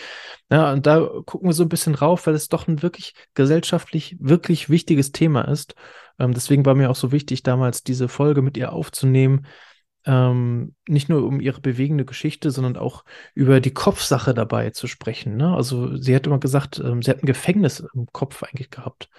Ja, 0.51 0.71
und 0.73 0.85
da 0.85 0.99
gucken 1.25 1.49
wir 1.49 1.53
so 1.53 1.63
ein 1.63 1.69
bisschen 1.69 1.95
rauf, 1.95 2.27
weil 2.27 2.35
es 2.35 2.49
doch 2.49 2.67
ein 2.67 2.83
wirklich 2.83 3.13
gesellschaftlich 3.33 4.15
wirklich 4.19 4.69
wichtiges 4.69 5.11
Thema 5.11 5.41
ist. 5.41 5.73
Ähm, 6.19 6.33
deswegen 6.33 6.65
war 6.65 6.75
mir 6.75 6.91
auch 6.91 6.95
so 6.95 7.11
wichtig, 7.11 7.41
damals 7.41 7.83
diese 7.83 8.07
Folge 8.07 8.43
mit 8.43 8.57
ihr 8.57 8.73
aufzunehmen, 8.73 9.47
ähm, 10.05 10.75
nicht 10.87 11.09
nur 11.09 11.25
um 11.25 11.41
ihre 11.41 11.61
bewegende 11.61 12.05
Geschichte, 12.05 12.51
sondern 12.51 12.77
auch 12.77 13.03
über 13.33 13.59
die 13.59 13.73
Kopfsache 13.73 14.33
dabei 14.33 14.69
zu 14.69 14.87
sprechen. 14.87 15.35
Ne? 15.35 15.53
Also 15.53 15.97
sie 15.97 16.15
hat 16.15 16.27
immer 16.27 16.39
gesagt, 16.39 16.79
ähm, 16.79 17.01
sie 17.01 17.09
hat 17.09 17.23
ein 17.23 17.25
Gefängnis 17.27 17.83
im 17.93 18.05
Kopf 18.13 18.43
eigentlich 18.43 18.69
gehabt. 18.69 19.09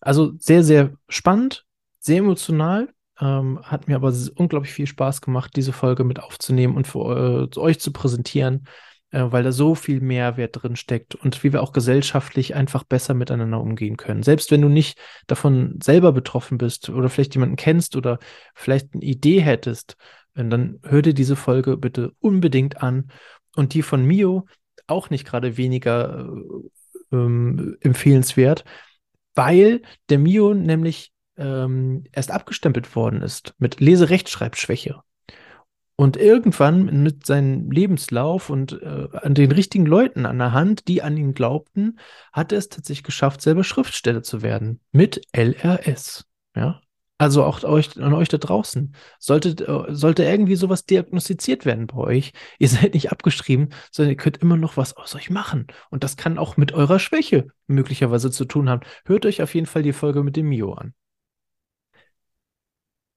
Also 0.00 0.32
sehr, 0.38 0.64
sehr 0.64 0.94
spannend, 1.08 1.64
sehr 2.02 2.18
emotional. 2.18 2.92
Ähm, 3.20 3.60
hat 3.62 3.88
mir 3.88 3.96
aber 3.96 4.12
unglaublich 4.36 4.72
viel 4.72 4.86
Spaß 4.86 5.20
gemacht, 5.20 5.52
diese 5.54 5.72
Folge 5.72 6.02
mit 6.04 6.20
aufzunehmen 6.20 6.76
und 6.76 6.86
für 6.86 7.48
äh, 7.54 7.58
euch 7.58 7.78
zu 7.78 7.92
präsentieren, 7.92 8.66
äh, 9.10 9.24
weil 9.26 9.44
da 9.44 9.52
so 9.52 9.74
viel 9.74 10.00
Mehrwert 10.00 10.62
drin 10.62 10.76
steckt 10.76 11.14
und 11.14 11.42
wie 11.44 11.52
wir 11.52 11.62
auch 11.62 11.72
gesellschaftlich 11.72 12.54
einfach 12.54 12.84
besser 12.84 13.14
miteinander 13.14 13.60
umgehen 13.60 13.96
können. 13.96 14.22
Selbst 14.22 14.50
wenn 14.50 14.62
du 14.62 14.68
nicht 14.68 14.98
davon 15.26 15.78
selber 15.82 16.12
betroffen 16.12 16.58
bist 16.58 16.88
oder 16.88 17.08
vielleicht 17.08 17.34
jemanden 17.34 17.56
kennst 17.56 17.96
oder 17.96 18.18
vielleicht 18.54 18.94
eine 18.94 19.04
Idee 19.04 19.40
hättest, 19.40 19.96
dann 20.34 20.80
hör 20.82 21.02
dir 21.02 21.14
diese 21.14 21.36
Folge 21.36 21.76
bitte 21.76 22.12
unbedingt 22.18 22.82
an. 22.82 23.10
Und 23.54 23.74
die 23.74 23.82
von 23.82 24.04
Mio 24.04 24.46
auch 24.86 25.10
nicht 25.10 25.26
gerade 25.26 25.58
weniger 25.58 26.26
äh, 27.10 27.16
ähm, 27.16 27.76
empfehlenswert, 27.80 28.64
weil 29.34 29.82
der 30.08 30.18
Mio 30.18 30.54
nämlich 30.54 31.12
ähm, 31.42 32.04
erst 32.12 32.30
abgestempelt 32.30 32.94
worden 32.94 33.22
ist 33.22 33.54
mit 33.58 33.80
Leserechtschreibschwäche. 33.80 35.00
Und 35.96 36.16
irgendwann 36.16 37.02
mit 37.02 37.26
seinem 37.26 37.70
Lebenslauf 37.70 38.50
und 38.50 38.80
äh, 38.80 39.08
an 39.12 39.34
den 39.34 39.52
richtigen 39.52 39.86
Leuten 39.86 40.26
an 40.26 40.38
der 40.38 40.52
Hand, 40.52 40.88
die 40.88 41.02
an 41.02 41.16
ihn 41.16 41.34
glaubten, 41.34 41.98
hat 42.32 42.50
er 42.52 42.58
es 42.58 42.68
tatsächlich 42.68 43.04
geschafft, 43.04 43.42
selber 43.42 43.62
Schriftsteller 43.62 44.22
zu 44.22 44.42
werden. 44.42 44.80
Mit 44.90 45.22
LRS. 45.32 46.24
Ja, 46.56 46.80
also 47.22 47.44
auch 47.44 47.62
euch, 47.62 48.00
an 48.00 48.14
euch 48.14 48.28
da 48.28 48.36
draußen. 48.36 48.96
Sollte, 49.20 49.50
äh, 49.50 49.94
sollte 49.94 50.24
irgendwie 50.24 50.56
sowas 50.56 50.86
diagnostiziert 50.86 51.64
werden 51.64 51.86
bei 51.86 51.98
euch, 51.98 52.32
ihr 52.58 52.68
seid 52.68 52.94
nicht 52.94 53.12
abgeschrieben, 53.12 53.68
sondern 53.92 54.10
ihr 54.10 54.16
könnt 54.16 54.38
immer 54.38 54.56
noch 54.56 54.76
was 54.76 54.96
aus 54.96 55.14
euch 55.14 55.30
machen. 55.30 55.68
Und 55.90 56.02
das 56.02 56.16
kann 56.16 56.36
auch 56.36 56.56
mit 56.56 56.72
eurer 56.72 56.98
Schwäche 56.98 57.46
möglicherweise 57.68 58.32
zu 58.32 58.44
tun 58.44 58.68
haben. 58.68 58.80
Hört 59.04 59.24
euch 59.24 59.40
auf 59.40 59.54
jeden 59.54 59.68
Fall 59.68 59.84
die 59.84 59.92
Folge 59.92 60.24
mit 60.24 60.34
dem 60.34 60.48
Mio 60.48 60.72
an. 60.72 60.94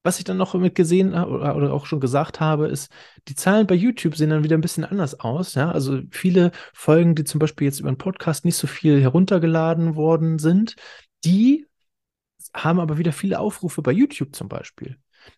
Was 0.05 0.19
ich 0.19 0.23
dann 0.23 0.37
noch 0.37 0.53
mit 0.53 0.75
gesehen 0.75 1.15
oder, 1.15 1.55
oder 1.55 1.73
auch 1.73 1.87
schon 1.87 1.99
gesagt 1.99 2.39
habe, 2.39 2.67
ist, 2.67 2.91
die 3.27 3.33
Zahlen 3.33 3.65
bei 3.65 3.73
YouTube 3.73 4.15
sehen 4.15 4.29
dann 4.29 4.43
wieder 4.43 4.55
ein 4.55 4.61
bisschen 4.61 4.85
anders 4.85 5.19
aus. 5.19 5.55
Ja? 5.55 5.71
Also 5.71 6.01
viele 6.11 6.51
Folgen, 6.73 7.15
die 7.15 7.23
zum 7.23 7.39
Beispiel 7.39 7.65
jetzt 7.65 7.79
über 7.79 7.89
einen 7.89 7.97
Podcast 7.97 8.45
nicht 8.45 8.55
so 8.55 8.67
viel 8.67 9.01
heruntergeladen 9.01 9.95
worden 9.95 10.37
sind, 10.37 10.75
die 11.23 11.65
haben 12.55 12.79
aber 12.79 12.99
wieder 12.99 13.13
viele 13.13 13.39
Aufrufe 13.39 13.81
bei 13.81 13.91
YouTube 13.91 14.35
zum 14.35 14.47
Beispiel. 14.47 14.97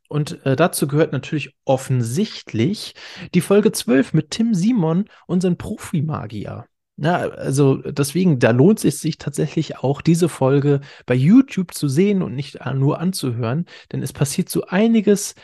Und 0.09 0.45
äh, 0.45 0.57
dazu 0.57 0.85
gehört 0.85 1.13
natürlich 1.13 1.55
offensichtlich 1.63 2.93
die 3.33 3.41
Folge 3.41 3.71
12 3.71 4.11
mit 4.11 4.31
Tim 4.31 4.53
Simon, 4.53 5.05
unseren 5.27 5.57
Profimagier. 5.57 6.65
Ja, 6.99 7.29
also 7.29 7.75
deswegen, 7.75 8.39
da 8.39 8.49
lohnt 8.51 8.83
es 8.83 8.99
sich 8.99 9.19
tatsächlich 9.19 9.77
auch, 9.77 10.01
diese 10.01 10.29
Folge 10.29 10.81
bei 11.05 11.13
YouTube 11.13 11.73
zu 11.73 11.87
sehen 11.87 12.23
und 12.23 12.33
nicht 12.33 12.59
nur 12.73 12.99
anzuhören, 12.99 13.65
denn 13.91 14.01
es 14.01 14.13
passiert 14.13 14.49
so 14.49 14.65
einiges 14.65 15.35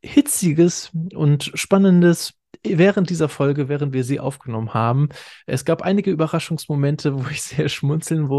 Hitziges 0.00 0.90
und 1.14 1.50
Spannendes 1.54 2.34
während 2.64 3.10
dieser 3.10 3.28
Folge, 3.28 3.68
während 3.68 3.92
wir 3.92 4.04
sie 4.04 4.20
aufgenommen 4.20 4.74
haben. 4.74 5.08
Es 5.46 5.64
gab 5.64 5.82
einige 5.82 6.10
Überraschungsmomente, 6.10 7.14
wo 7.14 7.28
ich 7.30 7.42
sehr 7.42 7.68
schmunzeln 7.68 8.30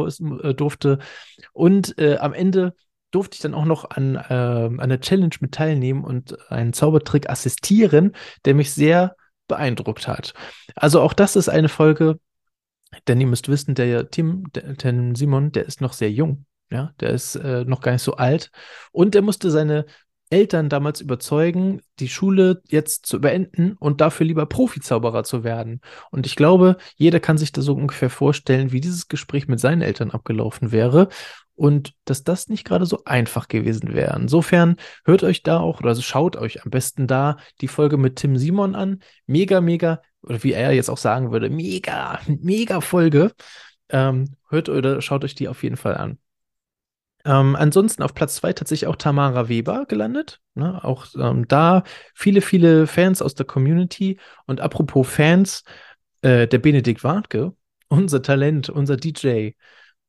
äh, 0.41 0.53
durfte. 0.53 0.99
Und 1.51 1.97
äh, 1.99 2.17
am 2.17 2.33
Ende 2.33 2.73
durfte 3.11 3.35
ich 3.35 3.41
dann 3.41 3.53
auch 3.53 3.65
noch 3.65 3.89
an, 3.89 4.15
äh, 4.15 4.33
an 4.33 4.79
einer 4.79 4.99
Challenge 4.99 5.35
mit 5.39 5.53
teilnehmen 5.53 6.03
und 6.03 6.49
einen 6.51 6.73
Zaubertrick 6.73 7.29
assistieren, 7.29 8.13
der 8.45 8.55
mich 8.55 8.71
sehr 8.71 9.15
beeindruckt 9.47 10.07
hat. 10.07 10.33
Also 10.75 11.01
auch 11.01 11.13
das 11.13 11.35
ist 11.35 11.49
eine 11.49 11.69
Folge, 11.69 12.19
denn 13.07 13.21
ihr 13.21 13.27
müsst 13.27 13.49
wissen, 13.49 13.75
der 13.75 14.09
Tim, 14.09 14.45
der, 14.53 14.73
der 14.73 15.15
Simon, 15.15 15.51
der 15.51 15.65
ist 15.65 15.81
noch 15.81 15.93
sehr 15.93 16.11
jung. 16.11 16.45
Ja, 16.71 16.91
der 16.99 17.11
ist 17.11 17.35
äh, 17.35 17.65
noch 17.65 17.81
gar 17.81 17.91
nicht 17.91 18.01
so 18.01 18.15
alt 18.15 18.49
und 18.91 19.13
der 19.13 19.21
musste 19.21 19.51
seine 19.51 19.85
Eltern 20.33 20.67
damals 20.67 20.99
überzeugen, 20.99 21.81
die 21.99 22.09
Schule 22.09 22.63
jetzt 22.67 23.05
zu 23.05 23.21
beenden 23.21 23.73
und 23.73 24.01
dafür 24.01 24.25
lieber 24.25 24.47
Profizauberer 24.47 25.23
zu 25.23 25.43
werden. 25.43 25.79
Und 26.09 26.25
ich 26.25 26.35
glaube, 26.35 26.77
jeder 26.95 27.19
kann 27.19 27.37
sich 27.37 27.51
da 27.51 27.61
so 27.61 27.75
ungefähr 27.75 28.09
vorstellen, 28.09 28.71
wie 28.71 28.81
dieses 28.81 29.07
Gespräch 29.07 29.47
mit 29.47 29.59
seinen 29.59 29.83
Eltern 29.83 30.09
abgelaufen 30.09 30.71
wäre 30.71 31.09
und 31.53 31.93
dass 32.05 32.23
das 32.23 32.49
nicht 32.49 32.65
gerade 32.65 32.87
so 32.87 33.03
einfach 33.05 33.47
gewesen 33.47 33.93
wäre. 33.93 34.17
Insofern 34.19 34.77
hört 35.05 35.21
euch 35.21 35.43
da 35.43 35.59
auch, 35.59 35.81
oder 35.81 35.89
also 35.89 36.01
schaut 36.01 36.35
euch 36.35 36.63
am 36.63 36.71
besten 36.71 37.05
da 37.05 37.37
die 37.61 37.67
Folge 37.67 37.97
mit 37.97 38.15
Tim 38.15 38.37
Simon 38.37 38.73
an. 38.73 39.03
Mega, 39.27 39.61
mega, 39.61 40.01
oder 40.23 40.43
wie 40.43 40.53
er 40.53 40.73
jetzt 40.73 40.89
auch 40.89 40.97
sagen 40.97 41.31
würde, 41.31 41.49
mega, 41.49 42.19
mega 42.27 42.81
Folge. 42.81 43.31
Ähm, 43.89 44.35
hört 44.49 44.69
oder 44.69 45.01
schaut 45.01 45.23
euch 45.23 45.35
die 45.35 45.47
auf 45.47 45.63
jeden 45.63 45.77
Fall 45.77 45.95
an. 45.95 46.17
Ähm, 47.25 47.55
ansonsten 47.55 48.03
auf 48.03 48.13
Platz 48.13 48.35
zwei 48.35 48.53
tatsächlich 48.53 48.87
auch 48.87 48.97
Tamara 48.97 49.47
Weber 49.47 49.85
gelandet. 49.85 50.41
Ne? 50.55 50.83
Auch 50.83 51.07
ähm, 51.17 51.47
da 51.47 51.83
viele, 52.13 52.41
viele 52.41 52.87
Fans 52.87 53.21
aus 53.21 53.35
der 53.35 53.45
Community. 53.45 54.19
Und 54.45 54.59
apropos 54.61 55.07
Fans, 55.07 55.63
äh, 56.21 56.47
der 56.47 56.59
Benedikt 56.59 57.03
Wartke, 57.03 57.53
unser 57.87 58.21
Talent, 58.21 58.69
unser 58.69 58.97
DJ, 58.97 59.51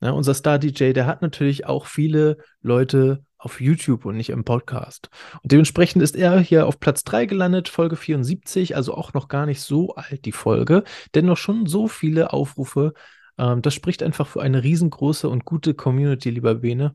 ne? 0.00 0.12
unser 0.14 0.34
Star-DJ, 0.34 0.92
der 0.92 1.06
hat 1.06 1.22
natürlich 1.22 1.66
auch 1.66 1.86
viele 1.86 2.38
Leute 2.62 3.24
auf 3.44 3.60
YouTube 3.60 4.04
und 4.04 4.16
nicht 4.16 4.30
im 4.30 4.44
Podcast. 4.44 5.10
Und 5.42 5.52
dementsprechend 5.52 6.02
ist 6.02 6.16
er 6.16 6.40
hier 6.40 6.66
auf 6.66 6.80
Platz 6.80 7.04
3 7.04 7.26
gelandet, 7.26 7.68
Folge 7.68 7.96
74, 7.96 8.76
also 8.76 8.94
auch 8.94 9.12
noch 9.14 9.28
gar 9.28 9.46
nicht 9.46 9.60
so 9.60 9.94
alt 9.94 10.24
die 10.24 10.32
Folge, 10.32 10.84
dennoch 11.14 11.36
schon 11.36 11.66
so 11.66 11.88
viele 11.88 12.32
Aufrufe 12.32 12.94
ähm, 13.38 13.62
das 13.62 13.74
spricht 13.74 14.02
einfach 14.02 14.26
für 14.26 14.42
eine 14.42 14.62
riesengroße 14.62 15.28
und 15.28 15.44
gute 15.44 15.74
Community, 15.74 16.30
lieber 16.30 16.54
Bene. 16.56 16.94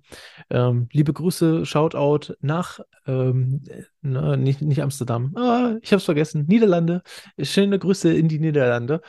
Ähm, 0.50 0.88
liebe 0.92 1.14
Grüße, 1.14 1.66
Shoutout 1.66 2.36
nach, 2.42 2.80
ähm, 3.06 3.62
na, 4.02 4.38
nicht, 4.38 4.62
nicht 4.62 4.82
Amsterdam, 4.82 5.36
ah, 5.36 5.76
ich 5.82 5.92
habe 5.92 5.98
es 5.98 6.06
vergessen, 6.06 6.46
Niederlande. 6.48 7.02
Schöne 7.42 7.80
Grüße 7.80 8.14
in 8.14 8.28
die 8.28 8.40
Niederlande. 8.40 9.02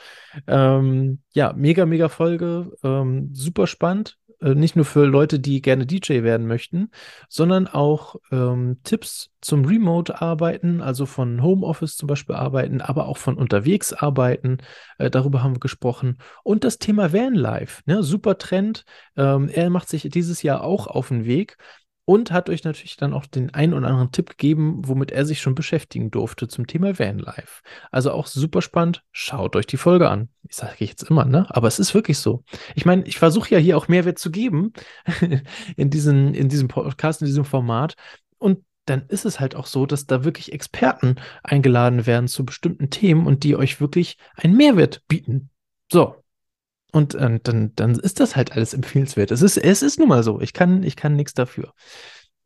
Ähm, 0.47 1.21
ja, 1.33 1.53
mega, 1.53 1.87
mega 1.87 2.09
Folge, 2.09 2.73
ähm, 2.83 3.31
super 3.33 3.67
spannend. 3.67 4.19
Äh, 4.41 4.55
nicht 4.55 4.77
nur 4.77 4.85
für 4.85 5.05
Leute, 5.05 5.39
die 5.39 5.61
gerne 5.63 5.87
DJ 5.87 6.23
werden 6.23 6.47
möchten, 6.47 6.91
sondern 7.29 7.67
auch 7.67 8.17
ähm, 8.31 8.79
Tipps 8.85 9.31
zum 9.41 9.65
Remote-Arbeiten, 9.65 10.81
also 10.81 11.07
von 11.07 11.43
Homeoffice 11.43 11.97
zum 11.97 12.07
Beispiel 12.07 12.35
arbeiten, 12.35 12.81
aber 12.81 13.07
auch 13.07 13.17
von 13.17 13.37
unterwegs 13.37 13.93
arbeiten. 13.93 14.59
Äh, 14.99 15.11
darüber 15.11 15.43
haben 15.43 15.57
wir 15.57 15.61
gesprochen. 15.61 16.19
Und 16.43 16.65
das 16.65 16.79
Thema 16.79 17.13
Vanlife, 17.13 17.83
ne? 17.87 18.03
super 18.03 18.39
Trend. 18.39 18.85
Ähm, 19.17 19.49
er 19.49 19.71
macht 19.71 19.89
sich 19.89 20.09
dieses 20.11 20.43
Jahr 20.43 20.63
auch 20.63 20.87
auf 20.87 21.09
den 21.09 21.25
Weg 21.25 21.57
und 22.11 22.33
hat 22.33 22.51
euch 22.51 22.65
natürlich 22.65 22.97
dann 22.97 23.15
auch 23.15 23.25
den 23.25 23.55
einen 23.55 23.73
oder 23.73 23.87
anderen 23.87 24.11
Tipp 24.11 24.31
gegeben, 24.31 24.83
womit 24.85 25.13
er 25.13 25.25
sich 25.25 25.41
schon 25.41 25.55
beschäftigen 25.55 26.11
durfte 26.11 26.49
zum 26.49 26.67
Thema 26.67 26.99
Vanlife. 26.99 27.63
Also 27.93 28.11
auch 28.11 28.27
super 28.27 28.63
spannend. 28.63 29.05
Schaut 29.13 29.55
euch 29.55 29.67
die 29.67 29.77
Folge 29.77 30.11
an. 30.11 30.29
Ich 30.49 30.57
sage 30.57 30.85
jetzt 30.85 31.05
immer, 31.05 31.25
ne? 31.25 31.47
Aber 31.51 31.69
es 31.69 31.79
ist 31.79 31.95
wirklich 31.95 32.19
so. 32.19 32.43
Ich 32.75 32.85
meine, 32.85 33.05
ich 33.05 33.17
versuche 33.17 33.55
ja 33.55 33.59
hier 33.59 33.77
auch 33.77 33.87
Mehrwert 33.87 34.19
zu 34.19 34.33
geben 34.33 34.73
in, 35.77 35.91
diesen, 35.91 36.35
in 36.35 36.49
diesem 36.49 36.67
Podcast, 36.67 37.21
in 37.21 37.27
diesem 37.27 37.45
Format. 37.45 37.95
Und 38.39 38.65
dann 38.87 39.07
ist 39.07 39.25
es 39.25 39.39
halt 39.39 39.55
auch 39.55 39.67
so, 39.67 39.87
dass 39.87 40.07
da 40.07 40.25
wirklich 40.25 40.53
Experten 40.53 41.15
eingeladen 41.45 42.07
werden 42.07 42.27
zu 42.27 42.45
bestimmten 42.45 42.91
Themen 42.91 43.25
und 43.25 43.45
die 43.45 43.55
euch 43.55 43.81
wirklich 43.81 44.17
einen 44.35 44.57
Mehrwert 44.57 45.05
bieten. 45.07 45.51
So, 45.93 46.17
und 46.93 47.15
äh, 47.15 47.41
dann, 47.43 47.75
dann 47.77 47.95
ist 47.99 48.21
das 48.21 48.37
halt 48.37 48.53
alles 48.53 48.75
empfehlenswert. 48.75 49.31
Es 49.31 49.43
ist, 49.43 49.57
es 49.57 49.83
ist 49.83 49.99
nun 49.99 50.09
mal 50.09 50.23
so. 50.23 50.41
Ich 50.41 50.53
kann, 50.53 50.83
ich 50.83 50.97
kann 50.97 51.17
nichts 51.17 51.35
dafür. 51.35 51.73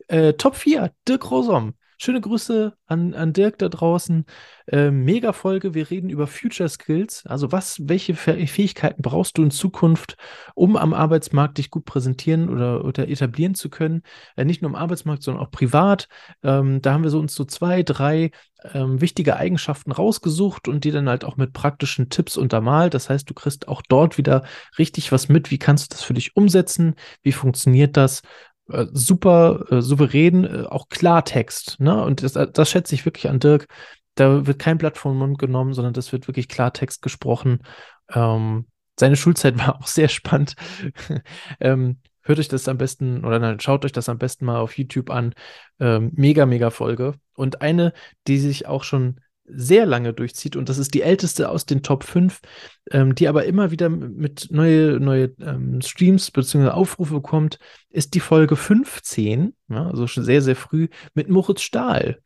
Äh, 0.08 0.34
Top 0.34 0.56
4, 0.56 0.92
Dirk 1.08 1.30
Rosom. 1.30 1.74
Schöne 1.98 2.20
Grüße 2.20 2.74
an, 2.86 3.14
an 3.14 3.32
Dirk 3.32 3.58
da 3.58 3.68
draußen. 3.68 4.24
Äh, 4.66 4.90
mega 4.90 5.32
Folge. 5.32 5.74
Wir 5.74 5.90
reden 5.90 6.10
über 6.10 6.26
Future 6.26 6.68
Skills. 6.68 7.24
Also 7.26 7.52
was, 7.52 7.78
welche 7.82 8.14
Fähigkeiten 8.14 9.02
brauchst 9.02 9.38
du 9.38 9.42
in 9.42 9.50
Zukunft, 9.50 10.16
um 10.54 10.76
am 10.76 10.94
Arbeitsmarkt 10.94 11.58
dich 11.58 11.70
gut 11.70 11.84
präsentieren 11.84 12.48
oder, 12.48 12.84
oder 12.84 13.08
etablieren 13.08 13.54
zu 13.54 13.70
können? 13.70 14.02
Äh, 14.36 14.44
nicht 14.44 14.62
nur 14.62 14.70
im 14.70 14.76
Arbeitsmarkt, 14.76 15.22
sondern 15.22 15.44
auch 15.44 15.50
privat. 15.50 16.08
Ähm, 16.42 16.80
da 16.82 16.92
haben 16.92 17.02
wir 17.02 17.10
so 17.10 17.18
uns 17.18 17.34
so 17.34 17.44
zwei, 17.44 17.82
drei 17.82 18.30
ähm, 18.72 19.00
wichtige 19.00 19.36
Eigenschaften 19.36 19.92
rausgesucht 19.92 20.68
und 20.68 20.84
die 20.84 20.90
dann 20.90 21.08
halt 21.08 21.24
auch 21.24 21.36
mit 21.36 21.52
praktischen 21.52 22.08
Tipps 22.08 22.36
untermalt. 22.36 22.94
Das 22.94 23.10
heißt, 23.10 23.28
du 23.28 23.34
kriegst 23.34 23.68
auch 23.68 23.82
dort 23.88 24.16
wieder 24.16 24.44
richtig 24.78 25.12
was 25.12 25.28
mit. 25.28 25.50
Wie 25.50 25.58
kannst 25.58 25.92
du 25.92 25.94
das 25.94 26.04
für 26.04 26.14
dich 26.14 26.36
umsetzen? 26.36 26.94
Wie 27.22 27.32
funktioniert 27.32 27.96
das? 27.96 28.22
Äh, 28.70 28.86
super 28.92 29.66
äh, 29.70 29.82
souverän, 29.82 30.44
äh, 30.44 30.64
auch 30.66 30.88
Klartext. 30.88 31.80
Ne? 31.80 32.02
Und 32.02 32.22
das, 32.22 32.36
äh, 32.36 32.50
das 32.50 32.70
schätze 32.70 32.94
ich 32.94 33.04
wirklich 33.04 33.28
an 33.28 33.40
Dirk. 33.40 33.68
Da 34.14 34.46
wird 34.46 34.58
kein 34.58 34.78
Blatt 34.78 34.96
vom 34.96 35.18
Mund 35.18 35.38
genommen, 35.38 35.74
sondern 35.74 35.92
das 35.92 36.12
wird 36.12 36.28
wirklich 36.28 36.48
Klartext 36.48 37.02
gesprochen. 37.02 37.60
Ähm, 38.12 38.66
seine 38.98 39.16
Schulzeit 39.16 39.58
war 39.58 39.80
auch 39.80 39.86
sehr 39.86 40.08
spannend. 40.08 40.54
ähm, 41.60 41.98
hört 42.22 42.38
euch 42.38 42.48
das 42.48 42.68
am 42.68 42.78
besten 42.78 43.24
oder 43.24 43.38
nein, 43.38 43.60
schaut 43.60 43.84
euch 43.84 43.92
das 43.92 44.08
am 44.08 44.18
besten 44.18 44.46
mal 44.46 44.60
auf 44.60 44.78
YouTube 44.78 45.10
an. 45.10 45.34
Ähm, 45.78 46.12
mega, 46.14 46.46
mega 46.46 46.70
Folge. 46.70 47.14
Und 47.34 47.60
eine, 47.60 47.92
die 48.26 48.38
sich 48.38 48.66
auch 48.66 48.84
schon 48.84 49.20
sehr 49.46 49.86
lange 49.86 50.12
durchzieht 50.12 50.56
und 50.56 50.68
das 50.68 50.78
ist 50.78 50.94
die 50.94 51.02
älteste 51.02 51.50
aus 51.50 51.66
den 51.66 51.82
Top 51.82 52.04
5, 52.04 52.40
ähm, 52.90 53.14
die 53.14 53.28
aber 53.28 53.44
immer 53.44 53.70
wieder 53.70 53.88
mit 53.88 54.48
neue, 54.50 54.98
neue 55.00 55.34
ähm, 55.40 55.80
Streams 55.82 56.30
bzw. 56.30 56.68
Aufrufe 56.68 57.20
kommt, 57.20 57.58
ist 57.90 58.14
die 58.14 58.20
Folge 58.20 58.56
15, 58.56 59.54
ja, 59.68 59.86
also 59.88 60.06
schon 60.06 60.24
sehr, 60.24 60.42
sehr 60.42 60.56
früh, 60.56 60.88
mit 61.14 61.28
Moritz 61.28 61.62
Stahl. 61.62 62.20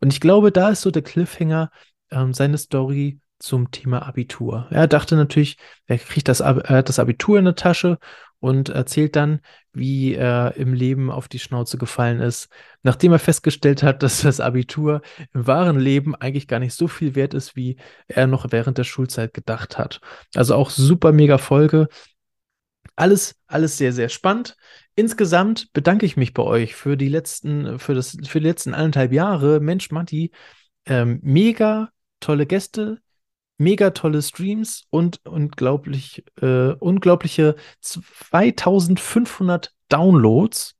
Und 0.00 0.12
ich 0.12 0.20
glaube, 0.20 0.52
da 0.52 0.70
ist 0.70 0.82
so 0.82 0.90
der 0.90 1.02
Cliffhanger 1.02 1.70
ähm, 2.10 2.32
seine 2.32 2.58
Story 2.58 3.18
zum 3.38 3.70
Thema 3.70 4.06
Abitur. 4.06 4.68
Er 4.70 4.86
dachte 4.86 5.16
natürlich, 5.16 5.56
er 5.86 5.98
kriegt 5.98 6.28
das, 6.28 6.40
er 6.40 6.62
hat 6.68 6.88
das 6.88 6.98
Abitur 6.98 7.38
in 7.38 7.44
der 7.44 7.56
Tasche 7.56 7.98
und 8.42 8.70
erzählt 8.70 9.14
dann, 9.14 9.40
wie 9.72 10.14
er 10.14 10.56
im 10.56 10.74
Leben 10.74 11.12
auf 11.12 11.28
die 11.28 11.38
Schnauze 11.38 11.78
gefallen 11.78 12.20
ist, 12.20 12.48
nachdem 12.82 13.12
er 13.12 13.20
festgestellt 13.20 13.84
hat, 13.84 14.02
dass 14.02 14.22
das 14.22 14.40
Abitur 14.40 15.00
im 15.32 15.46
wahren 15.46 15.78
Leben 15.78 16.16
eigentlich 16.16 16.48
gar 16.48 16.58
nicht 16.58 16.74
so 16.74 16.88
viel 16.88 17.14
wert 17.14 17.34
ist, 17.34 17.54
wie 17.54 17.76
er 18.08 18.26
noch 18.26 18.46
während 18.50 18.78
der 18.78 18.84
Schulzeit 18.84 19.32
gedacht 19.32 19.78
hat. 19.78 20.00
Also 20.34 20.56
auch 20.56 20.70
super 20.70 21.12
mega 21.12 21.38
Folge. 21.38 21.86
Alles, 22.96 23.36
alles 23.46 23.78
sehr, 23.78 23.92
sehr 23.92 24.08
spannend. 24.08 24.56
Insgesamt 24.96 25.72
bedanke 25.72 26.04
ich 26.04 26.16
mich 26.16 26.34
bei 26.34 26.42
euch 26.42 26.74
für 26.74 26.96
die 26.96 27.08
letzten, 27.08 27.78
für 27.78 27.94
das, 27.94 28.16
für 28.26 28.40
die 28.40 28.48
letzten 28.48 28.74
anderthalb 28.74 29.12
Jahre. 29.12 29.60
Mensch, 29.60 29.92
Matti, 29.92 30.32
ähm, 30.86 31.20
mega 31.22 31.90
tolle 32.18 32.46
Gäste, 32.46 32.98
mega 33.62 33.90
tolle 33.90 34.22
Streams 34.22 34.84
und 34.90 35.20
unglaublich, 35.24 36.24
äh, 36.40 36.72
unglaubliche 36.72 37.56
2500 37.80 39.72
Downloads 39.88 40.74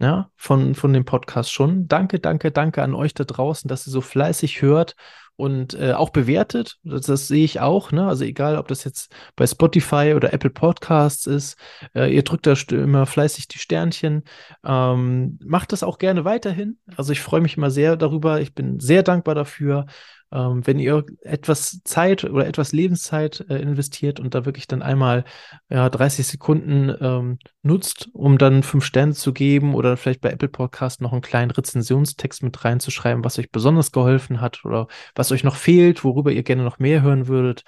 ja, 0.00 0.30
von, 0.36 0.74
von 0.74 0.92
dem 0.92 1.04
Podcast 1.04 1.52
schon. 1.52 1.86
Danke, 1.86 2.18
danke, 2.18 2.50
danke 2.50 2.82
an 2.82 2.94
euch 2.94 3.14
da 3.14 3.24
draußen, 3.24 3.68
dass 3.68 3.86
ihr 3.86 3.92
so 3.92 4.00
fleißig 4.00 4.60
hört 4.60 4.96
und 5.36 5.74
äh, 5.74 5.92
auch 5.92 6.10
bewertet. 6.10 6.78
Das, 6.82 7.02
das, 7.02 7.28
sehe 7.28 7.44
ich 7.44 7.60
auch. 7.60 7.92
Ne? 7.92 8.06
Also 8.06 8.24
egal, 8.24 8.56
ob 8.56 8.68
das 8.68 8.84
jetzt 8.84 9.12
bei 9.36 9.46
Spotify 9.46 10.14
oder 10.14 10.32
Apple 10.32 10.50
Podcasts 10.50 11.26
ist, 11.26 11.56
äh, 11.94 12.14
ihr 12.14 12.22
drückt 12.22 12.46
da 12.46 12.54
immer 12.70 13.06
fleißig 13.06 13.48
die 13.48 13.58
Sternchen. 13.58 14.24
Ähm, 14.64 15.38
macht 15.44 15.72
das 15.72 15.82
auch 15.82 15.98
gerne 15.98 16.24
weiterhin. 16.24 16.78
Also 16.96 17.12
ich 17.12 17.20
freue 17.20 17.40
mich 17.40 17.56
immer 17.56 17.70
sehr 17.70 17.96
darüber. 17.96 18.40
Ich 18.40 18.54
bin 18.54 18.80
sehr 18.80 19.02
dankbar 19.02 19.34
dafür 19.34 19.86
ähm, 20.34 20.66
wenn 20.66 20.78
ihr 20.78 21.04
etwas 21.22 21.80
Zeit 21.84 22.24
oder 22.24 22.46
etwas 22.46 22.72
Lebenszeit 22.72 23.44
äh, 23.48 23.56
investiert 23.56 24.18
und 24.18 24.34
da 24.34 24.44
wirklich 24.44 24.66
dann 24.66 24.82
einmal 24.82 25.24
ja, 25.70 25.88
30 25.88 26.26
Sekunden 26.26 26.92
ähm, 27.00 27.38
nutzt, 27.62 28.08
um 28.12 28.36
dann 28.36 28.64
fünf 28.64 28.84
Sterne 28.84 29.14
zu 29.14 29.32
geben 29.32 29.74
oder 29.74 29.96
vielleicht 29.96 30.20
bei 30.20 30.30
Apple 30.30 30.48
Podcast 30.48 31.00
noch 31.00 31.12
einen 31.12 31.22
kleinen 31.22 31.52
Rezensionstext 31.52 32.42
mit 32.42 32.64
reinzuschreiben, 32.64 33.24
was 33.24 33.38
euch 33.38 33.50
besonders 33.52 33.92
geholfen 33.92 34.40
hat 34.40 34.64
oder 34.64 34.88
was 35.14 35.30
euch 35.30 35.44
noch 35.44 35.56
fehlt, 35.56 36.02
worüber 36.02 36.32
ihr 36.32 36.42
gerne 36.42 36.64
noch 36.64 36.80
mehr 36.80 37.02
hören 37.02 37.28
würdet, 37.28 37.62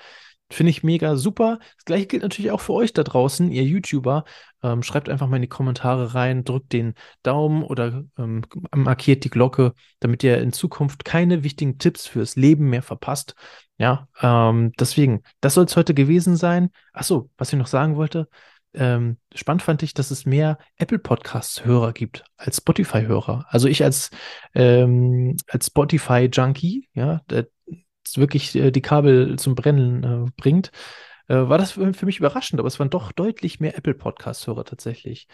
Finde 0.48 0.70
ich 0.70 0.84
mega 0.84 1.16
super. 1.16 1.58
Das 1.76 1.84
gleiche 1.84 2.06
gilt 2.06 2.22
natürlich 2.22 2.52
auch 2.52 2.60
für 2.60 2.72
euch 2.74 2.92
da 2.92 3.02
draußen, 3.02 3.50
ihr 3.50 3.64
YouTuber. 3.64 4.24
Ähm, 4.62 4.84
schreibt 4.84 5.08
einfach 5.08 5.26
mal 5.26 5.36
in 5.36 5.42
die 5.42 5.48
Kommentare 5.48 6.14
rein, 6.14 6.44
drückt 6.44 6.72
den 6.72 6.94
Daumen 7.24 7.64
oder 7.64 8.04
ähm, 8.16 8.42
markiert 8.74 9.24
die 9.24 9.30
Glocke, 9.30 9.72
damit 9.98 10.22
ihr 10.22 10.38
in 10.38 10.52
Zukunft 10.52 11.04
keine 11.04 11.42
wichtigen 11.42 11.78
Tipps 11.78 12.06
fürs 12.06 12.36
Leben 12.36 12.70
mehr 12.70 12.82
verpasst. 12.82 13.35
Ja, 13.76 14.09
ähm, 14.20 14.72
deswegen, 14.78 15.22
das 15.40 15.54
soll 15.54 15.64
es 15.64 15.76
heute 15.76 15.94
gewesen 15.94 16.37
sein. 16.37 16.70
Achso, 16.92 17.28
was 17.37 17.52
ich 17.52 17.59
noch 17.59 17.66
sagen 17.66 17.96
wollte. 17.96 18.28
Ähm, 18.72 19.16
spannend 19.35 19.62
fand 19.62 19.82
ich, 19.82 19.94
dass 19.94 20.11
es 20.11 20.26
mehr 20.26 20.59
Apple 20.76 20.98
Podcasts-Hörer 20.98 21.92
gibt 21.92 22.24
als 22.37 22.59
Spotify-Hörer. 22.59 23.46
Also 23.48 23.68
ich 23.68 23.82
als, 23.82 24.11
ähm, 24.54 25.37
als 25.48 25.66
Spotify-Junkie, 25.66 26.88
ja, 26.92 27.22
der, 27.30 27.48
wirklich 28.14 28.55
äh, 28.55 28.71
die 28.71 28.83
Kabel 28.83 29.38
zum 29.38 29.55
Brennen 29.55 30.05
äh, 30.05 30.31
bringt, 30.37 30.71
äh, 31.29 31.49
war 31.49 31.59
das 31.59 31.73
für, 31.73 32.07
mich 32.07 32.19
überraschend, 32.19 32.61
aber 32.61 32.69
es 32.69 32.79
waren 32.79 32.90
doch 32.90 33.12
deutlich 33.12 33.59
mehr 33.61 33.77
Apple 33.77 33.95
Podcast-Hörer 33.95 34.64
tatsächlich. 34.64 35.29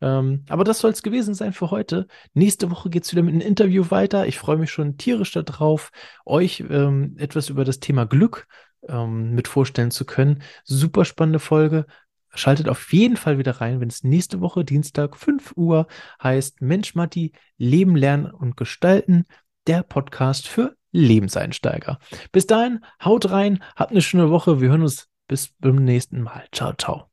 Ähm, 0.00 0.44
aber 0.48 0.64
das 0.64 0.80
soll 0.80 0.90
es 0.90 1.02
gewesen 1.02 1.34
sein 1.34 1.52
für 1.52 1.70
heute. 1.70 2.06
Nächste 2.34 2.70
Woche 2.70 2.90
geht 2.90 3.04
es 3.04 3.12
wieder 3.12 3.22
mit 3.22 3.34
einem 3.34 3.46
Interview 3.46 3.90
weiter. 3.90 4.26
Ich 4.26 4.38
freue 4.38 4.58
mich 4.58 4.70
schon 4.70 4.98
tierisch 4.98 5.32
darauf, 5.32 5.90
euch 6.26 6.64
ähm, 6.68 7.16
etwas 7.18 7.48
über 7.48 7.64
das 7.64 7.80
Thema 7.80 8.04
Glück 8.04 8.46
ähm, 8.88 9.34
mit 9.34 9.48
vorstellen 9.48 9.90
zu 9.90 10.04
können. 10.04 10.42
Super 10.64 11.04
spannende 11.04 11.38
Folge. 11.38 11.86
Schaltet 12.34 12.68
auf 12.68 12.92
jeden 12.92 13.16
Fall 13.16 13.38
wieder 13.38 13.52
rein, 13.52 13.80
wenn 13.80 13.88
es 13.88 14.04
nächste 14.04 14.40
Woche, 14.40 14.64
Dienstag, 14.64 15.16
5 15.16 15.54
Uhr 15.56 15.86
heißt 16.22 16.60
Mensch 16.60 16.94
Matti, 16.94 17.32
Leben, 17.56 17.96
Lernen 17.96 18.30
und 18.30 18.56
Gestalten, 18.56 19.24
der 19.66 19.82
Podcast 19.82 20.46
für 20.46 20.77
Lebenseinsteiger. 20.92 21.98
Bis 22.32 22.46
dahin, 22.46 22.84
haut 23.04 23.30
rein, 23.30 23.62
habt 23.76 23.90
eine 23.90 24.02
schöne 24.02 24.30
Woche. 24.30 24.60
Wir 24.60 24.70
hören 24.70 24.82
uns 24.82 25.08
bis 25.26 25.54
zum 25.62 25.76
nächsten 25.76 26.22
Mal. 26.22 26.44
Ciao, 26.52 26.72
ciao. 26.72 27.10